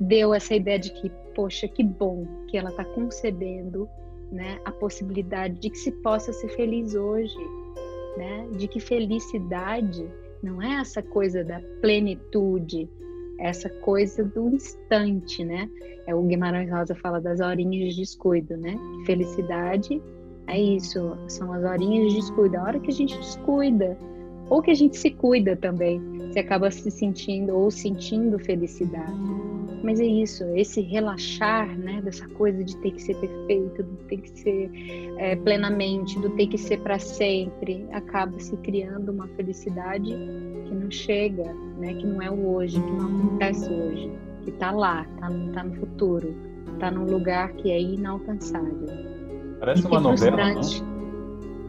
deu 0.01 0.33
essa 0.33 0.55
ideia 0.55 0.79
de 0.79 0.91
que, 0.91 1.11
poxa, 1.35 1.69
que 1.69 1.83
bom 1.83 2.27
que 2.49 2.57
ela 2.57 2.71
está 2.71 2.85
concebendo 2.85 3.89
né, 4.33 4.59
a 4.65 4.73
possibilidade 4.73 5.55
de 5.55 5.71
que 5.71 5.79
se 5.79 5.93
possa 5.93 6.33
ser 6.33 6.49
feliz 6.49 6.95
hoje, 6.95 7.37
né? 8.17 8.49
De 8.57 8.67
que 8.67 8.81
felicidade 8.81 10.09
não 10.43 10.61
é 10.61 10.81
essa 10.81 11.03
coisa 11.03 11.45
da 11.45 11.61
plenitude, 11.81 12.89
essa 13.39 13.69
coisa 13.69 14.25
do 14.25 14.49
instante, 14.49 15.45
né? 15.45 15.69
É 16.07 16.15
o 16.15 16.23
Guimarães 16.23 16.71
Rosa 16.71 16.95
fala 16.95 17.21
das 17.21 17.41
horinhas 17.41 17.95
de 17.95 18.01
descuido, 18.01 18.57
né? 18.57 18.77
Felicidade 19.05 20.01
é 20.47 20.59
isso, 20.59 21.17
são 21.29 21.53
as 21.53 21.65
horinhas 21.65 22.13
de 22.13 22.21
descuido. 22.21 22.57
A 22.57 22.63
hora 22.63 22.81
que 22.81 22.91
a 22.91 22.95
gente 22.95 23.17
descuida, 23.19 23.99
ou 24.49 24.63
que 24.63 24.71
a 24.71 24.75
gente 24.75 24.97
se 24.97 25.11
cuida 25.11 25.57
também, 25.57 26.01
você 26.29 26.41
acaba 26.41 26.71
se 26.71 26.91
sentindo 26.91 27.55
ou 27.55 27.71
sentindo 27.71 28.39
felicidade. 28.39 29.17
Mas 29.83 30.01
é 30.01 30.05
isso, 30.05 30.45
esse 30.57 30.81
relaxar, 30.81 31.79
né, 31.79 32.01
dessa 32.03 32.27
coisa 32.31 32.65
de 32.65 32.77
ter 32.79 32.91
que 32.93 33.03
ser 33.03 33.15
perfeito, 33.17 33.83
do 33.83 33.97
ter 34.09 34.17
que 34.19 34.31
ser 34.31 34.71
é, 35.19 35.37
plenamente, 35.37 36.19
do 36.19 36.31
ter 36.31 36.47
que 36.49 36.59
ser 36.59 36.81
para 36.81 36.99
sempre, 36.99 37.87
acaba 37.93 38.39
se 38.41 38.57
criando 38.59 39.13
uma 39.13 39.29
felicidade 39.29 40.11
que 40.65 40.75
não 40.75 40.91
chega, 40.91 41.55
né, 41.79 41.95
que 41.95 42.07
não 42.07 42.21
é 42.21 42.31
o 42.31 42.55
hoje, 42.55 42.81
que 42.81 42.93
não 42.93 43.17
acontece 43.17 43.71
hoje, 43.71 44.13
que 44.43 44.51
está 44.51 44.71
lá, 44.73 45.07
está 45.15 45.29
tá 45.53 45.65
no 45.65 45.75
futuro, 45.77 46.35
está 46.75 46.91
num 46.91 47.05
lugar 47.05 47.53
que 47.53 47.71
é 47.71 47.81
inalcançável. 47.81 48.89
Parece 49.61 49.87
uma 49.87 50.01
novela, 50.01 50.55
não? 50.55 50.61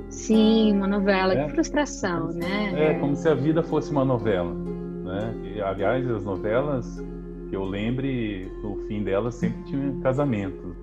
Sim, 0.09 0.73
uma 0.73 0.87
novela, 0.87 1.33
é. 1.33 1.45
que 1.45 1.51
frustração, 1.51 2.31
né? 2.31 2.73
É, 2.75 2.93
como 2.99 3.15
se 3.15 3.27
a 3.27 3.33
vida 3.33 3.61
fosse 3.61 3.91
uma 3.91 4.05
novela, 4.05 4.53
né? 4.53 5.33
E, 5.55 5.61
aliás, 5.61 6.09
as 6.09 6.23
novelas 6.23 7.03
que 7.49 7.55
eu 7.55 7.63
lembre, 7.63 8.49
no 8.61 8.77
fim 8.87 9.03
delas 9.03 9.35
sempre 9.35 9.63
tinha 9.65 9.93
casamento. 10.01 10.75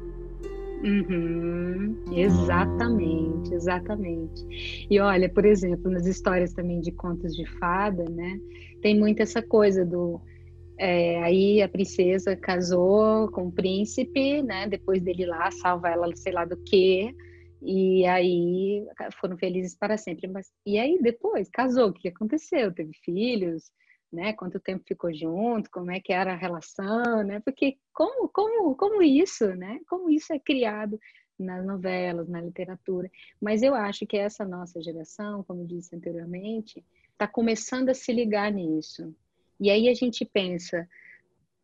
Uhum, 0.83 1.97
exatamente, 2.13 3.55
exatamente. 3.55 4.87
E 4.91 5.01
olha, 5.01 5.29
por 5.31 5.45
exemplo, 5.47 5.91
nas 5.91 6.07
histórias 6.07 6.53
também 6.53 6.81
de 6.81 6.93
contos 6.93 7.35
de 7.35 7.47
fada, 7.59 8.05
né? 8.11 8.39
Tem 8.83 8.99
muito 8.99 9.21
essa 9.21 9.41
coisa 9.41 9.85
do 9.85 10.21
é, 10.77 11.23
aí 11.23 11.63
a 11.63 11.69
princesa 11.69 12.37
casou 12.37 13.31
com 13.31 13.47
o 13.47 13.53
príncipe, 13.53 14.43
né? 14.43 14.69
Depois 14.69 15.01
dele 15.01 15.25
lá 15.25 15.51
salva 15.51 15.89
ela, 15.89 16.15
sei 16.15 16.33
lá 16.33 16.45
do 16.45 16.57
que, 16.57 17.15
e 17.65 18.07
aí 18.07 18.87
foram 19.21 19.37
felizes 19.39 19.77
para 19.77 19.97
sempre. 19.97 20.27
Mas 20.29 20.53
e 20.67 20.79
aí 20.79 20.99
depois 21.01 21.49
casou, 21.51 21.89
o 21.89 21.93
que 21.93 22.09
aconteceu? 22.09 22.73
Teve 22.73 22.93
filhos? 23.05 23.73
né? 24.15 24.33
Quanto 24.33 24.61
tempo 24.61 24.85
ficou 24.87 25.13
junto, 25.13 25.69
como 25.71 25.91
é 25.91 26.01
que 26.01 26.13
era 26.13 26.33
a 26.33 26.37
relação, 26.37 27.23
né? 27.25 27.41
Porque 27.41 27.77
como, 27.93 28.29
como, 28.29 28.75
como 28.77 29.03
isso, 29.03 29.47
né? 29.57 29.81
Como 29.89 30.09
isso 30.09 30.33
é 30.33 30.39
criado 30.39 30.99
nas 31.39 31.67
novelas, 31.67 32.29
na 32.29 32.41
literatura. 32.41 33.11
Mas 33.41 33.63
eu 33.63 33.75
acho 33.75 34.07
que 34.07 34.17
essa 34.17 34.45
nossa 34.45 34.81
geração, 34.81 35.43
como 35.43 35.67
disse 35.67 35.95
anteriormente, 35.97 36.85
está 37.13 37.27
começando 37.27 37.89
a 37.89 37.95
se 37.95 38.13
ligar 38.13 38.53
nisso. 38.53 39.15
E 39.61 39.69
aí 39.69 39.89
a 39.89 39.95
gente 39.95 40.25
pensa, 40.25 40.89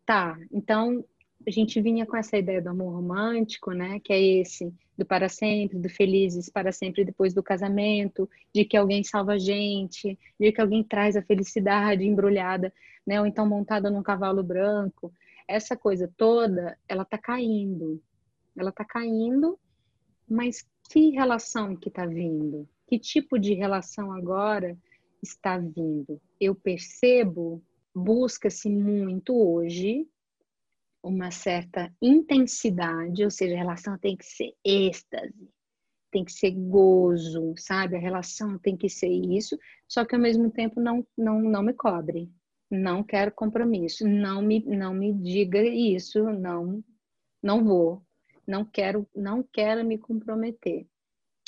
tá, 0.05 0.37
então 0.51 1.05
a 1.47 1.51
gente 1.51 1.81
vinha 1.81 2.05
com 2.07 2.17
essa 2.17 2.37
ideia 2.37 2.61
do 2.61 2.69
amor 2.69 2.93
romântico, 2.93 3.73
né? 3.73 3.99
Que 4.01 4.13
é 4.13 4.21
esse 4.21 4.73
do 4.97 5.07
para 5.07 5.29
sempre, 5.29 5.79
do 5.79 5.89
felizes 5.89 6.51
para 6.51 6.73
sempre 6.73 7.05
depois 7.05 7.33
do 7.33 7.43
casamento, 7.43 8.29
de 8.55 8.65
que 8.65 8.77
alguém 8.77 9.03
salva 9.03 9.33
a 9.33 9.39
gente, 9.39 10.19
de 10.39 10.53
que 10.53 10.61
alguém 10.61 10.85
traz 10.85 11.17
a 11.17 11.23
felicidade 11.23 12.05
embrulhada, 12.05 12.73
né? 13.07 13.21
Ou 13.21 13.27
então 13.27 13.49
montada 13.49 13.91
num 13.91 14.03
cavalo 14.03 14.43
branco. 14.43 15.13
essa 15.49 15.77
coisa 15.77 16.13
toda, 16.17 16.79
ela 16.89 17.05
tá 17.05 17.19
caindo. 17.19 18.01
Ela 18.57 18.71
tá 18.71 18.85
caindo, 18.85 19.59
mas 20.29 20.65
que 20.91 21.11
relação 21.11 21.75
que 21.75 21.91
tá 21.91 22.05
vindo? 22.07 22.69
Que 22.87 22.99
tipo 22.99 23.39
de 23.39 23.55
relação 23.55 24.13
agora 24.13 24.77
está 25.23 25.57
vindo? 25.59 26.21
Eu 26.41 26.55
percebo, 26.55 27.63
busca-se 27.95 28.69
muito 28.69 29.35
hoje 29.35 30.07
uma 31.03 31.31
certa 31.31 31.93
intensidade, 32.01 33.25
ou 33.25 33.31
seja, 33.31 33.55
a 33.55 33.59
relação 33.59 33.99
tem 33.99 34.17
que 34.17 34.25
ser 34.25 34.55
êxtase, 34.65 35.51
tem 36.11 36.25
que 36.25 36.33
ser 36.33 36.51
gozo, 36.51 37.55
sabe? 37.57 37.97
A 37.97 38.01
relação 38.01 38.59
tem 38.59 38.77
que 38.77 38.89
ser 38.89 39.09
isso, 39.09 39.59
só 39.89 40.05
que 40.05 40.15
ao 40.15 40.21
mesmo 40.21 40.51
tempo 40.51 40.81
não, 40.81 41.07
não, 41.17 41.41
não 41.41 41.63
me 41.63 41.73
cobre. 41.73 42.31
Não 42.71 43.03
quero 43.03 43.33
compromisso, 43.33 44.07
não 44.07 44.41
me, 44.41 44.65
não 44.65 44.95
me 44.95 45.13
diga 45.13 45.61
isso, 45.61 46.23
não, 46.23 46.85
não 47.43 47.65
vou, 47.65 48.03
não 48.47 48.65
quero, 48.65 49.09
não 49.15 49.43
quero 49.43 49.85
me 49.85 49.99
comprometer. 49.99 50.87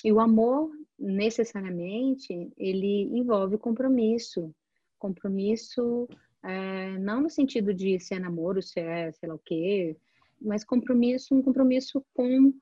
E 0.04 0.12
o 0.12 0.18
amor, 0.18 0.72
necessariamente, 0.98 2.50
ele 2.56 3.04
envolve 3.16 3.56
compromisso. 3.56 4.52
Compromisso 4.98 6.08
é, 6.42 6.98
não 6.98 7.22
no 7.22 7.31
sentido 7.31 7.72
de 7.72 8.00
se 8.00 8.14
é 8.14 8.18
namoro, 8.18 8.62
se 8.62 8.81
é 8.81 9.12
sei 9.12 9.28
lá 9.28 9.35
o 9.35 9.38
quê, 9.38 9.96
mas 10.40 10.64
compromisso, 10.64 11.35
um 11.35 11.42
compromisso 11.42 12.05
com 12.14 12.52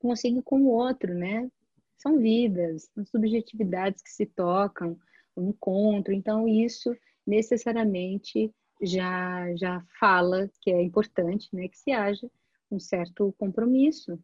consigo 0.00 0.42
com 0.42 0.62
o 0.62 0.68
outro, 0.68 1.14
né? 1.14 1.50
São 1.96 2.18
vidas, 2.18 2.88
são 2.94 3.04
subjetividades 3.04 4.02
que 4.02 4.10
se 4.10 4.26
tocam, 4.26 4.98
um 5.36 5.50
encontro. 5.50 6.12
Então, 6.12 6.48
isso 6.48 6.96
necessariamente 7.26 8.52
já, 8.82 9.54
já 9.56 9.84
fala 9.98 10.50
que 10.62 10.70
é 10.70 10.82
importante 10.82 11.48
né, 11.52 11.68
que 11.68 11.78
se 11.78 11.92
haja 11.92 12.30
um 12.70 12.80
certo 12.80 13.34
compromisso. 13.38 14.18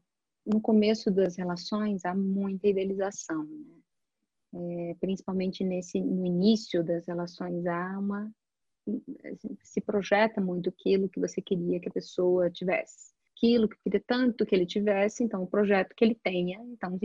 No 0.46 0.60
começo 0.60 1.10
das 1.10 1.36
relações, 1.36 2.04
há 2.04 2.14
muita 2.14 2.68
idealização. 2.68 3.44
Né? 3.44 4.90
É, 4.90 4.94
principalmente 4.98 5.62
nesse, 5.62 6.00
no 6.00 6.24
início 6.24 6.82
das 6.82 7.06
relações, 7.06 7.66
há 7.66 7.98
uma 7.98 8.32
se 9.62 9.80
projeta 9.80 10.40
muito 10.40 10.68
aquilo 10.68 11.08
que 11.08 11.20
você 11.20 11.40
queria 11.40 11.80
que 11.80 11.88
a 11.88 11.92
pessoa 11.92 12.50
tivesse. 12.50 13.14
Aquilo 13.36 13.68
que 13.68 13.76
queria 13.84 14.02
tanto 14.06 14.46
que 14.46 14.54
ele 14.54 14.64
tivesse, 14.64 15.22
então 15.22 15.42
o 15.42 15.46
projeto 15.46 15.94
que 15.94 16.04
ele 16.04 16.14
tenha, 16.14 16.58
então 16.72 16.98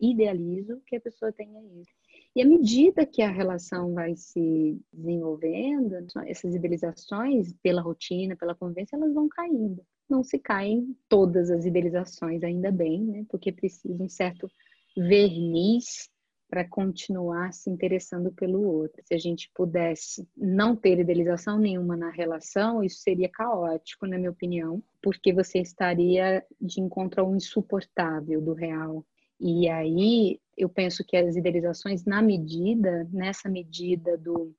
idealizo 0.00 0.80
que 0.84 0.96
a 0.96 1.00
pessoa 1.00 1.32
tenha 1.32 1.62
isso. 1.80 1.92
E 2.34 2.42
à 2.42 2.44
medida 2.44 3.06
que 3.06 3.22
a 3.22 3.30
relação 3.30 3.94
vai 3.94 4.16
se 4.16 4.80
desenvolvendo, 4.92 5.94
essas 6.26 6.54
idealizações, 6.54 7.52
pela 7.62 7.80
rotina, 7.80 8.36
pela 8.36 8.54
convivência, 8.54 8.96
elas 8.96 9.14
vão 9.14 9.28
caindo. 9.28 9.80
Não 10.08 10.22
se 10.22 10.38
caem 10.38 10.96
todas 11.08 11.50
as 11.50 11.64
idealizações, 11.64 12.42
ainda 12.42 12.70
bem, 12.72 13.04
né? 13.04 13.24
Porque 13.28 13.52
precisa 13.52 14.02
um 14.02 14.08
certo 14.08 14.50
verniz 14.96 16.10
para 16.48 16.64
continuar 16.68 17.52
se 17.52 17.68
interessando 17.68 18.32
pelo 18.32 18.62
outro. 18.62 19.02
Se 19.04 19.14
a 19.14 19.18
gente 19.18 19.50
pudesse 19.54 20.28
não 20.36 20.76
ter 20.76 20.98
idealização 20.98 21.58
nenhuma 21.58 21.96
na 21.96 22.10
relação, 22.10 22.82
isso 22.82 23.00
seria 23.00 23.28
caótico, 23.28 24.06
na 24.06 24.16
minha 24.16 24.30
opinião, 24.30 24.82
porque 25.02 25.32
você 25.32 25.58
estaria 25.58 26.44
de 26.60 26.80
encontro 26.80 27.20
ao 27.20 27.34
insuportável 27.34 28.40
do 28.40 28.52
real. 28.52 29.04
E 29.40 29.68
aí 29.68 30.40
eu 30.56 30.68
penso 30.68 31.04
que 31.06 31.16
as 31.16 31.36
idealizações, 31.36 32.04
na 32.04 32.22
medida, 32.22 33.06
nessa 33.12 33.48
medida 33.48 34.16
do 34.16 34.54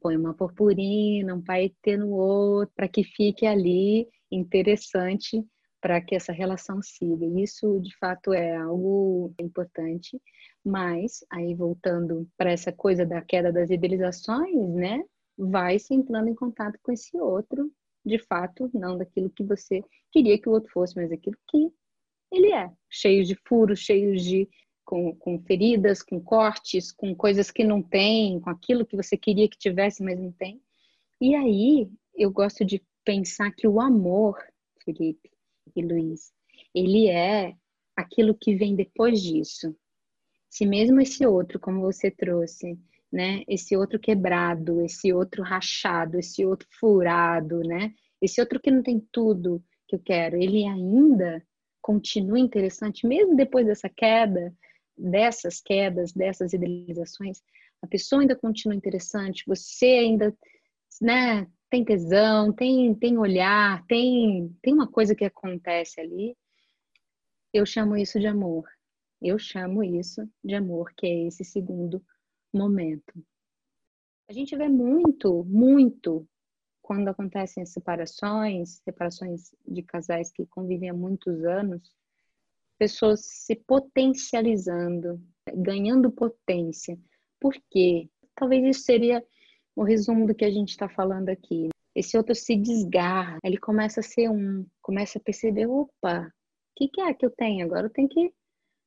põe 0.00 0.16
uma 0.16 0.34
purpurina, 0.34 1.34
um 1.34 1.42
paetê 1.42 1.96
no 1.96 2.10
outro, 2.10 2.74
para 2.74 2.88
que 2.88 3.04
fique 3.04 3.46
ali 3.46 4.08
interessante 4.30 5.44
para 5.86 6.00
que 6.00 6.16
essa 6.16 6.32
relação 6.32 6.82
siga. 6.82 7.24
Isso, 7.40 7.78
de 7.78 7.96
fato, 7.96 8.32
é 8.32 8.56
algo 8.56 9.32
importante. 9.38 10.20
Mas, 10.64 11.24
aí 11.30 11.54
voltando 11.54 12.28
para 12.36 12.50
essa 12.50 12.72
coisa 12.72 13.06
da 13.06 13.22
queda 13.22 13.52
das 13.52 13.70
idealizações, 13.70 14.74
né? 14.74 15.04
Vai 15.38 15.78
se 15.78 15.94
entrando 15.94 16.28
em 16.28 16.34
contato 16.34 16.76
com 16.82 16.90
esse 16.90 17.16
outro, 17.16 17.70
de 18.04 18.18
fato, 18.18 18.68
não 18.74 18.98
daquilo 18.98 19.30
que 19.30 19.44
você 19.44 19.80
queria 20.10 20.36
que 20.40 20.48
o 20.48 20.52
outro 20.52 20.72
fosse, 20.72 20.96
mas 20.96 21.08
daquilo 21.08 21.36
que 21.48 21.70
ele 22.32 22.52
é. 22.52 22.68
Cheio 22.90 23.24
de 23.24 23.36
furos, 23.46 23.78
cheio 23.78 24.16
de. 24.16 24.48
Com, 24.84 25.14
com 25.14 25.40
feridas, 25.40 26.02
com 26.02 26.20
cortes, 26.20 26.90
com 26.90 27.14
coisas 27.14 27.50
que 27.50 27.62
não 27.62 27.80
tem, 27.80 28.40
com 28.40 28.50
aquilo 28.50 28.86
que 28.86 28.96
você 28.96 29.16
queria 29.16 29.48
que 29.48 29.58
tivesse, 29.58 30.02
mas 30.02 30.18
não 30.18 30.32
tem. 30.32 30.60
E 31.20 31.34
aí, 31.36 31.88
eu 32.14 32.30
gosto 32.30 32.64
de 32.64 32.82
pensar 33.04 33.52
que 33.52 33.68
o 33.68 33.80
amor, 33.80 34.36
Felipe 34.84 35.35
e 35.80 35.82
Luiz, 35.82 36.32
ele 36.74 37.08
é 37.08 37.54
aquilo 37.96 38.34
que 38.34 38.54
vem 38.54 38.74
depois 38.74 39.22
disso. 39.22 39.74
Se 40.48 40.66
mesmo 40.66 41.00
esse 41.00 41.26
outro, 41.26 41.58
como 41.58 41.80
você 41.80 42.10
trouxe, 42.10 42.78
né, 43.12 43.42
esse 43.48 43.76
outro 43.76 43.98
quebrado, 43.98 44.80
esse 44.82 45.12
outro 45.12 45.42
rachado, 45.42 46.18
esse 46.18 46.44
outro 46.44 46.66
furado, 46.78 47.60
né, 47.60 47.94
esse 48.20 48.40
outro 48.40 48.60
que 48.60 48.70
não 48.70 48.82
tem 48.82 49.00
tudo 49.12 49.62
que 49.88 49.96
eu 49.96 50.00
quero, 50.00 50.36
ele 50.36 50.66
ainda 50.66 51.42
continua 51.80 52.38
interessante, 52.38 53.06
mesmo 53.06 53.36
depois 53.36 53.66
dessa 53.66 53.88
queda, 53.88 54.52
dessas 54.96 55.60
quedas, 55.60 56.12
dessas 56.12 56.52
idealizações, 56.52 57.42
a 57.82 57.86
pessoa 57.86 58.22
ainda 58.22 58.34
continua 58.34 58.74
interessante, 58.74 59.44
você 59.46 59.86
ainda, 59.86 60.36
né, 61.00 61.46
tem 61.70 61.84
tesão, 61.84 62.52
tem, 62.52 62.94
tem 62.94 63.18
olhar, 63.18 63.84
tem, 63.86 64.56
tem 64.62 64.72
uma 64.72 64.86
coisa 64.86 65.14
que 65.14 65.24
acontece 65.24 66.00
ali. 66.00 66.36
Eu 67.52 67.66
chamo 67.66 67.96
isso 67.96 68.20
de 68.20 68.26
amor. 68.26 68.68
Eu 69.20 69.38
chamo 69.38 69.82
isso 69.82 70.28
de 70.44 70.54
amor, 70.54 70.92
que 70.96 71.06
é 71.06 71.26
esse 71.26 71.44
segundo 71.44 72.04
momento. 72.52 73.12
A 74.28 74.32
gente 74.32 74.56
vê 74.56 74.68
muito, 74.68 75.44
muito, 75.44 76.28
quando 76.82 77.08
acontecem 77.08 77.64
separações, 77.64 78.80
separações 78.84 79.50
de 79.66 79.82
casais 79.82 80.30
que 80.30 80.46
convivem 80.46 80.90
há 80.90 80.94
muitos 80.94 81.44
anos, 81.44 81.94
pessoas 82.78 83.24
se 83.24 83.56
potencializando, 83.56 85.20
ganhando 85.54 86.12
potência. 86.12 86.98
Por 87.40 87.54
quê? 87.70 88.08
Talvez 88.34 88.64
isso 88.64 88.84
seria 88.84 89.24
o 89.76 89.84
resumo 89.84 90.26
do 90.26 90.34
que 90.34 90.44
a 90.44 90.50
gente 90.50 90.70
está 90.70 90.88
falando 90.88 91.28
aqui. 91.28 91.68
Esse 91.94 92.16
outro 92.16 92.34
se 92.34 92.56
desgarra, 92.56 93.38
ele 93.44 93.58
começa 93.58 94.00
a 94.00 94.02
ser 94.02 94.30
um, 94.30 94.66
começa 94.82 95.18
a 95.18 95.22
perceber, 95.22 95.66
opa, 95.66 96.26
o 96.26 96.30
que, 96.74 96.88
que 96.88 97.00
é 97.00 97.14
que 97.14 97.24
eu 97.24 97.30
tenho 97.30 97.64
agora? 97.64 97.86
Eu 97.86 97.90
tenho 97.90 98.08
que 98.08 98.32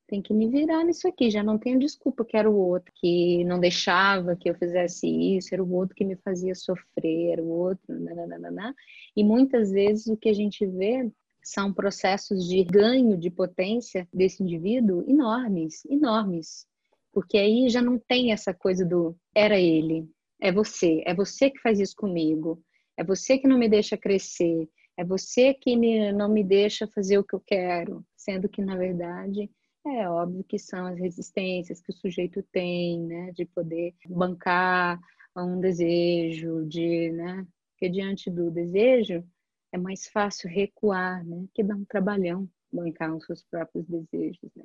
tem 0.06 0.20
que 0.20 0.34
me 0.34 0.48
virar 0.48 0.82
nisso 0.82 1.06
aqui, 1.06 1.30
já 1.30 1.40
não 1.40 1.56
tenho 1.56 1.78
desculpa 1.78 2.24
que 2.24 2.36
era 2.36 2.50
o 2.50 2.56
outro 2.56 2.92
que 2.96 3.44
não 3.44 3.60
deixava 3.60 4.34
que 4.34 4.50
eu 4.50 4.56
fizesse 4.56 5.06
isso, 5.06 5.54
era 5.54 5.62
o 5.62 5.72
outro 5.72 5.94
que 5.94 6.04
me 6.04 6.16
fazia 6.16 6.52
sofrer, 6.52 7.30
era 7.30 7.42
o 7.42 7.48
outro, 7.48 7.84
nananana. 7.88 8.74
e 9.16 9.22
muitas 9.22 9.70
vezes 9.70 10.08
o 10.08 10.16
que 10.16 10.28
a 10.28 10.34
gente 10.34 10.66
vê 10.66 11.08
são 11.40 11.72
processos 11.72 12.44
de 12.48 12.64
ganho 12.64 13.16
de 13.16 13.30
potência 13.30 14.06
desse 14.12 14.42
indivíduo 14.42 15.04
enormes, 15.08 15.84
enormes, 15.86 16.66
porque 17.12 17.38
aí 17.38 17.68
já 17.68 17.80
não 17.80 17.96
tem 17.96 18.32
essa 18.32 18.52
coisa 18.52 18.84
do 18.84 19.16
era 19.32 19.60
ele, 19.60 20.10
é 20.40 20.50
você, 20.52 21.02
é 21.06 21.14
você 21.14 21.50
que 21.50 21.60
faz 21.60 21.78
isso 21.78 21.94
comigo, 21.96 22.62
é 22.96 23.04
você 23.04 23.38
que 23.38 23.48
não 23.48 23.58
me 23.58 23.68
deixa 23.68 23.96
crescer, 23.96 24.68
é 24.96 25.04
você 25.04 25.54
que 25.54 25.76
me, 25.76 26.12
não 26.12 26.28
me 26.28 26.44
deixa 26.44 26.86
fazer 26.88 27.18
o 27.18 27.24
que 27.24 27.34
eu 27.34 27.40
quero, 27.40 28.04
sendo 28.16 28.48
que 28.48 28.62
na 28.62 28.76
verdade 28.76 29.50
é 29.86 30.08
óbvio 30.08 30.44
que 30.44 30.58
são 30.58 30.86
as 30.86 30.98
resistências 30.98 31.80
que 31.80 31.90
o 31.90 31.94
sujeito 31.94 32.42
tem, 32.52 33.00
né, 33.00 33.32
de 33.32 33.46
poder 33.46 33.94
bancar 34.06 35.00
um 35.36 35.58
desejo, 35.60 36.66
de, 36.66 37.10
né, 37.12 37.46
porque 37.72 37.88
diante 37.88 38.30
do 38.30 38.50
desejo 38.50 39.24
é 39.72 39.78
mais 39.78 40.06
fácil 40.08 40.50
recuar, 40.50 41.24
né, 41.24 41.46
que 41.54 41.62
dar 41.62 41.76
um 41.76 41.84
trabalhão 41.84 42.48
bancar 42.72 43.14
os 43.14 43.24
seus 43.24 43.42
próprios 43.42 43.86
desejos, 43.86 44.50
né. 44.54 44.64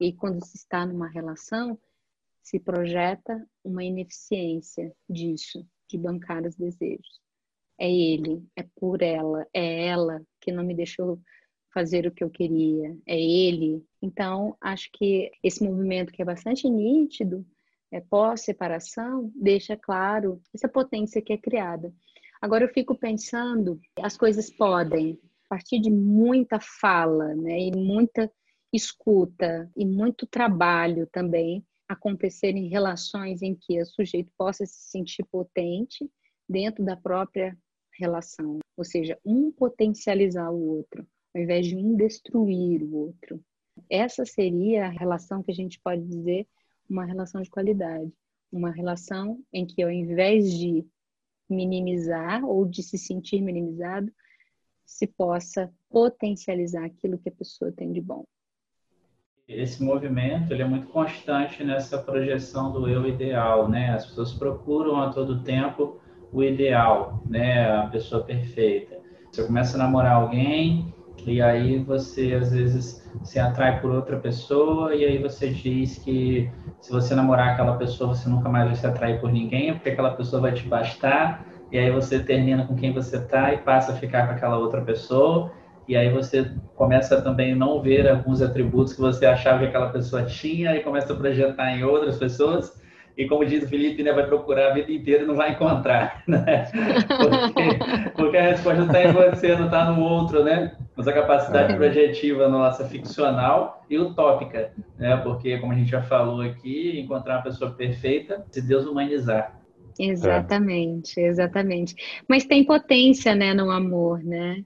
E 0.00 0.12
quando 0.12 0.44
se 0.44 0.56
está 0.56 0.84
numa 0.86 1.08
relação, 1.08 1.78
se 2.44 2.60
projeta 2.60 3.44
uma 3.64 3.82
ineficiência 3.82 4.94
disso, 5.08 5.66
de 5.88 5.96
bancar 5.96 6.46
os 6.46 6.54
desejos. 6.54 7.20
É 7.78 7.90
ele, 7.90 8.46
é 8.54 8.62
por 8.76 9.02
ela, 9.02 9.46
é 9.52 9.86
ela 9.86 10.22
que 10.40 10.52
não 10.52 10.62
me 10.62 10.74
deixou 10.74 11.18
fazer 11.72 12.06
o 12.06 12.12
que 12.12 12.22
eu 12.22 12.30
queria, 12.30 12.96
é 13.06 13.20
ele. 13.20 13.82
Então, 14.00 14.56
acho 14.60 14.90
que 14.92 15.32
esse 15.42 15.64
movimento 15.64 16.12
que 16.12 16.22
é 16.22 16.24
bastante 16.24 16.68
nítido, 16.68 17.44
é, 17.90 18.00
pós-separação, 18.00 19.32
deixa 19.34 19.76
claro 19.76 20.40
essa 20.54 20.68
potência 20.68 21.22
que 21.22 21.32
é 21.32 21.38
criada. 21.38 21.92
Agora 22.40 22.64
eu 22.64 22.72
fico 22.72 22.94
pensando, 22.94 23.80
as 24.00 24.16
coisas 24.16 24.50
podem, 24.50 25.18
a 25.46 25.48
partir 25.48 25.80
de 25.80 25.90
muita 25.90 26.60
fala, 26.60 27.34
né, 27.34 27.58
e 27.58 27.72
muita 27.74 28.30
escuta 28.72 29.70
e 29.74 29.86
muito 29.86 30.26
trabalho 30.26 31.06
também 31.06 31.64
acontecer 31.88 32.56
em 32.56 32.68
relações 32.68 33.42
em 33.42 33.54
que 33.54 33.80
o 33.80 33.86
sujeito 33.86 34.32
possa 34.36 34.64
se 34.66 34.90
sentir 34.90 35.24
potente 35.24 36.10
dentro 36.48 36.84
da 36.84 36.96
própria 36.96 37.56
relação, 37.98 38.58
ou 38.76 38.84
seja, 38.84 39.18
um 39.24 39.52
potencializar 39.52 40.50
o 40.50 40.60
outro, 40.60 41.06
ao 41.34 41.42
invés 41.42 41.66
de 41.66 41.76
um 41.76 41.96
destruir 41.96 42.82
o 42.82 42.94
outro. 42.94 43.42
Essa 43.88 44.24
seria 44.24 44.86
a 44.86 44.90
relação 44.90 45.42
que 45.42 45.50
a 45.50 45.54
gente 45.54 45.80
pode 45.80 46.02
dizer 46.02 46.46
uma 46.88 47.04
relação 47.04 47.40
de 47.40 47.50
qualidade, 47.50 48.12
uma 48.50 48.70
relação 48.70 49.42
em 49.52 49.66
que 49.66 49.82
ao 49.82 49.90
invés 49.90 50.52
de 50.52 50.86
minimizar 51.48 52.44
ou 52.44 52.64
de 52.64 52.82
se 52.82 52.98
sentir 52.98 53.40
minimizado, 53.40 54.12
se 54.84 55.06
possa 55.06 55.72
potencializar 55.88 56.84
aquilo 56.84 57.18
que 57.18 57.28
a 57.28 57.32
pessoa 57.32 57.72
tem 57.72 57.92
de 57.92 58.00
bom. 58.00 58.24
Esse 59.46 59.84
movimento 59.84 60.54
ele 60.54 60.62
é 60.62 60.64
muito 60.64 60.86
constante 60.86 61.62
nessa 61.62 61.98
projeção 61.98 62.72
do 62.72 62.88
eu 62.88 63.06
ideal, 63.06 63.68
né? 63.68 63.90
As 63.90 64.06
pessoas 64.06 64.32
procuram 64.32 64.96
a 65.02 65.10
todo 65.10 65.40
tempo 65.40 66.00
o 66.32 66.42
ideal, 66.42 67.22
né? 67.28 67.70
A 67.70 67.86
pessoa 67.88 68.24
perfeita. 68.24 68.96
Você 69.30 69.44
começa 69.44 69.76
a 69.76 69.78
namorar 69.78 70.12
alguém 70.14 70.94
e 71.26 71.42
aí 71.42 71.78
você 71.78 72.32
às 72.32 72.52
vezes 72.52 73.06
se 73.22 73.38
atrai 73.38 73.82
por 73.82 73.90
outra 73.90 74.16
pessoa 74.18 74.94
e 74.94 75.04
aí 75.04 75.18
você 75.18 75.50
diz 75.50 75.98
que 75.98 76.50
se 76.80 76.90
você 76.90 77.14
namorar 77.14 77.50
aquela 77.50 77.76
pessoa 77.76 78.14
você 78.14 78.26
nunca 78.30 78.48
mais 78.48 78.64
vai 78.66 78.74
se 78.76 78.86
atrair 78.86 79.20
por 79.20 79.30
ninguém 79.30 79.74
porque 79.74 79.90
aquela 79.90 80.12
pessoa 80.12 80.40
vai 80.40 80.52
te 80.52 80.66
bastar 80.66 81.46
e 81.70 81.78
aí 81.78 81.90
você 81.90 82.18
termina 82.18 82.66
com 82.66 82.74
quem 82.74 82.94
você 82.94 83.20
tá 83.20 83.52
e 83.52 83.58
passa 83.58 83.92
a 83.92 83.96
ficar 83.96 84.26
com 84.26 84.32
aquela 84.32 84.56
outra 84.56 84.80
pessoa 84.80 85.52
e 85.86 85.96
aí 85.96 86.10
você 86.10 86.50
começa 86.76 87.20
também 87.20 87.52
a 87.52 87.56
não 87.56 87.80
ver 87.80 88.08
alguns 88.08 88.40
atributos 88.40 88.94
que 88.94 89.00
você 89.00 89.26
achava 89.26 89.60
que 89.60 89.66
aquela 89.66 89.90
pessoa 89.90 90.24
tinha 90.24 90.74
e 90.76 90.80
começa 90.82 91.12
a 91.12 91.16
projetar 91.16 91.76
em 91.76 91.84
outras 91.84 92.18
pessoas 92.18 92.82
e 93.16 93.28
como 93.28 93.44
diz 93.44 93.62
o 93.62 93.68
Felipe, 93.68 94.02
né, 94.02 94.12
vai 94.12 94.26
procurar 94.26 94.70
a 94.70 94.74
vida 94.74 94.90
inteira 94.90 95.22
e 95.22 95.26
não 95.26 95.36
vai 95.36 95.52
encontrar, 95.52 96.22
né? 96.26 96.68
Porque, 97.06 98.12
porque 98.16 98.36
a 98.36 98.42
resposta 98.42 98.82
está 98.82 99.04
em 99.04 99.12
você, 99.12 99.54
não 99.54 99.66
está 99.66 99.90
no 99.92 100.02
outro, 100.02 100.42
né? 100.42 100.76
Mas 100.96 101.06
a 101.06 101.12
capacidade 101.12 101.72
é. 101.72 101.76
projetiva 101.76 102.48
nossa 102.48 102.84
ficcional 102.84 103.84
e 103.88 103.98
utópica, 103.98 104.72
né? 104.98 105.16
Porque, 105.18 105.58
como 105.58 105.72
a 105.72 105.76
gente 105.76 105.90
já 105.90 106.02
falou 106.02 106.40
aqui, 106.40 106.98
encontrar 106.98 107.36
uma 107.36 107.42
pessoa 107.42 107.70
perfeita, 107.70 108.44
se 108.50 108.60
Deus 108.60 108.84
humanizar. 108.84 109.60
Exatamente, 109.96 111.20
é. 111.20 111.28
exatamente. 111.28 111.94
Mas 112.28 112.44
tem 112.44 112.64
potência, 112.64 113.32
né, 113.32 113.54
no 113.54 113.70
amor, 113.70 114.24
né? 114.24 114.64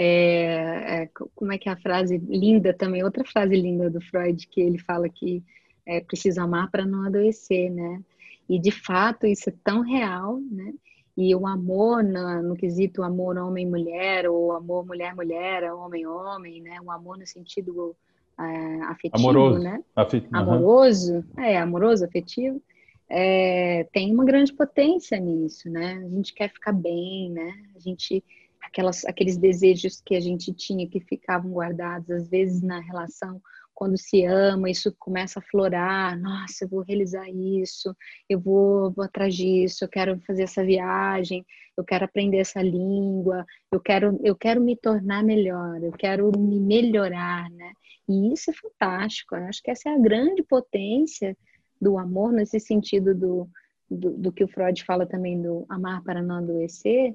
É, 0.00 1.02
é, 1.02 1.10
como 1.34 1.52
é 1.52 1.58
que 1.58 1.68
é 1.68 1.72
a 1.72 1.76
frase 1.76 2.18
linda 2.18 2.72
também? 2.72 3.02
Outra 3.02 3.24
frase 3.24 3.56
linda 3.56 3.90
do 3.90 4.00
Freud 4.00 4.46
que 4.46 4.60
ele 4.60 4.78
fala 4.78 5.08
que 5.08 5.42
é 5.84 6.00
preciso 6.00 6.40
amar 6.40 6.70
para 6.70 6.86
não 6.86 7.04
adoecer, 7.04 7.68
né? 7.68 8.00
E 8.48 8.60
de 8.60 8.70
fato 8.70 9.26
isso 9.26 9.50
é 9.50 9.54
tão 9.64 9.80
real, 9.80 10.38
né? 10.52 10.72
E 11.16 11.34
o 11.34 11.48
amor 11.48 12.04
no, 12.04 12.42
no 12.44 12.54
quesito 12.54 13.02
amor 13.02 13.36
homem-mulher 13.36 14.28
ou 14.28 14.52
amor 14.52 14.86
mulher-mulher, 14.86 15.72
homem-homem, 15.72 16.62
né? 16.62 16.78
O 16.80 16.92
amor 16.92 17.18
no 17.18 17.26
sentido 17.26 17.96
é, 18.38 18.82
afetivo, 18.82 19.28
amoroso. 19.28 19.58
né? 19.58 19.82
Afet... 19.96 20.28
Amoroso, 20.32 21.14
uhum. 21.14 21.42
é, 21.42 21.56
amoroso, 21.56 22.04
afetivo 22.04 22.62
é, 23.08 23.84
tem 23.92 24.12
uma 24.14 24.24
grande 24.24 24.52
potência 24.52 25.18
nisso, 25.18 25.68
né? 25.70 26.00
A 26.04 26.08
gente 26.08 26.34
quer 26.34 26.52
ficar 26.52 26.72
bem, 26.72 27.30
né? 27.30 27.52
A 27.74 27.80
gente 27.80 28.22
aquelas, 28.62 29.04
aqueles 29.04 29.36
desejos 29.36 30.00
que 30.00 30.14
a 30.14 30.20
gente 30.20 30.52
tinha 30.52 30.88
que 30.88 31.00
ficavam 31.00 31.52
guardados 31.52 32.10
às 32.10 32.28
vezes 32.28 32.62
na 32.62 32.80
relação 32.80 33.40
quando 33.78 33.96
se 33.96 34.24
ama, 34.24 34.68
isso 34.68 34.92
começa 34.98 35.38
a 35.38 35.42
florar. 35.42 36.18
Nossa, 36.18 36.64
eu 36.64 36.68
vou 36.68 36.82
realizar 36.82 37.28
isso, 37.30 37.94
eu 38.28 38.40
vou, 38.40 38.90
vou 38.90 39.04
atrás 39.04 39.32
disso, 39.32 39.84
eu 39.84 39.88
quero 39.88 40.20
fazer 40.26 40.42
essa 40.42 40.64
viagem, 40.64 41.46
eu 41.76 41.84
quero 41.84 42.04
aprender 42.04 42.38
essa 42.38 42.60
língua, 42.60 43.46
eu 43.70 43.78
quero, 43.78 44.18
eu 44.24 44.34
quero 44.34 44.60
me 44.60 44.76
tornar 44.76 45.22
melhor, 45.22 45.80
eu 45.80 45.92
quero 45.92 46.32
me 46.36 46.58
melhorar, 46.58 47.48
né? 47.50 47.70
E 48.08 48.32
isso 48.32 48.50
é 48.50 48.54
fantástico. 48.54 49.36
Eu 49.36 49.44
acho 49.44 49.62
que 49.62 49.70
essa 49.70 49.90
é 49.90 49.94
a 49.94 49.98
grande 49.98 50.42
potência 50.42 51.36
do 51.80 51.98
amor, 51.98 52.32
nesse 52.32 52.58
sentido 52.58 53.14
do, 53.14 53.48
do, 53.88 54.10
do, 54.10 54.32
que 54.32 54.42
o 54.42 54.48
Freud 54.48 54.82
fala 54.82 55.06
também 55.06 55.40
do 55.40 55.64
amar 55.68 56.02
para 56.02 56.20
não 56.20 56.38
adoecer, 56.38 57.14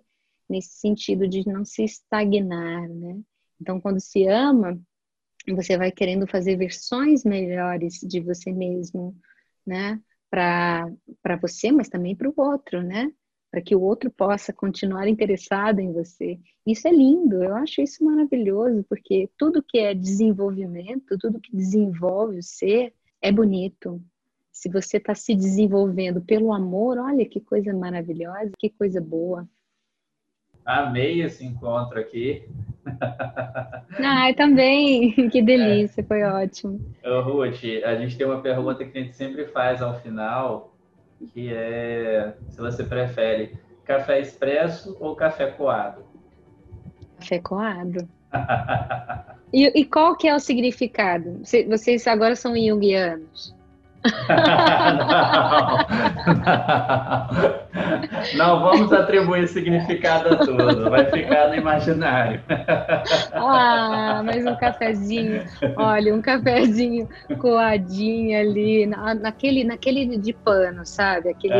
nesse 0.49 0.79
sentido 0.79 1.27
de 1.27 1.47
não 1.47 1.65
se 1.65 1.83
estagnar, 1.83 2.87
né? 2.89 3.19
Então, 3.59 3.79
quando 3.79 3.99
se 3.99 4.27
ama, 4.27 4.79
você 5.47 5.77
vai 5.77 5.91
querendo 5.91 6.27
fazer 6.27 6.55
versões 6.55 7.23
melhores 7.23 7.99
de 8.01 8.19
você 8.19 8.51
mesmo, 8.51 9.15
né? 9.65 10.01
Para 10.29 10.89
você, 11.41 11.71
mas 11.71 11.89
também 11.89 12.15
para 12.15 12.29
o 12.29 12.33
outro, 12.35 12.81
né? 12.81 13.11
Para 13.51 13.61
que 13.61 13.75
o 13.75 13.81
outro 13.81 14.09
possa 14.09 14.51
continuar 14.51 15.07
interessado 15.07 15.79
em 15.79 15.93
você. 15.93 16.39
Isso 16.65 16.87
é 16.87 16.91
lindo, 16.91 17.43
eu 17.43 17.55
acho 17.55 17.81
isso 17.81 18.03
maravilhoso, 18.03 18.83
porque 18.89 19.29
tudo 19.37 19.63
que 19.63 19.77
é 19.77 19.93
desenvolvimento, 19.93 21.17
tudo 21.19 21.39
que 21.39 21.55
desenvolve 21.55 22.39
o 22.39 22.43
ser, 22.43 22.93
é 23.21 23.31
bonito, 23.31 24.03
se 24.53 24.69
você 24.69 24.97
está 24.97 25.15
se 25.15 25.35
desenvolvendo 25.35 26.21
pelo 26.21 26.53
amor, 26.53 26.99
olha 26.99 27.27
que 27.27 27.41
coisa 27.41 27.73
maravilhosa, 27.73 28.51
que 28.57 28.69
coisa 28.69 29.01
boa. 29.01 29.49
Amei 30.65 31.21
esse 31.21 31.45
encontro 31.45 31.99
aqui. 31.99 32.43
Ai, 33.99 34.33
também. 34.33 35.13
Que 35.29 35.41
delícia, 35.41 36.01
é. 36.01 36.03
foi 36.03 36.23
ótimo. 36.23 36.79
Ô, 37.03 37.21
Ruth, 37.21 37.63
a 37.83 37.95
gente 37.95 38.17
tem 38.17 38.25
uma 38.25 38.41
pergunta 38.41 38.83
que 38.83 38.97
a 38.97 39.01
gente 39.01 39.15
sempre 39.15 39.45
faz 39.47 39.81
ao 39.81 39.99
final, 39.99 40.73
que 41.33 41.53
é 41.53 42.33
se 42.49 42.59
você 42.59 42.83
prefere 42.83 43.57
café 43.85 44.19
expresso 44.19 44.97
ou 44.99 45.15
café 45.15 45.47
coado? 45.47 46.03
Café 47.19 47.39
coado. 47.39 48.07
e, 49.53 49.79
e, 49.79 49.85
qual 49.85 50.15
que 50.15 50.27
é 50.27 50.35
o 50.35 50.39
significado? 50.39 51.41
Vocês 51.69 52.07
agora 52.07 52.35
são 52.35 52.55
junguianos 52.55 53.55
não, 58.35 58.35
não, 58.47 58.59
vamos 58.61 58.91
atribuir 58.91 59.47
significado 59.47 60.33
a 60.33 60.37
tudo, 60.37 60.89
vai 60.89 61.05
ficar 61.05 61.49
no 61.49 61.55
imaginário. 61.55 62.41
Ah, 63.35 64.21
mas 64.23 64.45
um 64.45 64.55
cafezinho, 64.55 65.43
olha, 65.75 66.13
um 66.13 66.21
cafezinho 66.21 67.09
coadinho 67.39 68.39
ali, 68.39 68.85
na, 68.85 69.13
naquele, 69.13 69.63
naquele 69.63 70.17
de 70.17 70.33
pano, 70.33 70.85
sabe? 70.85 71.29
Aquele 71.29 71.55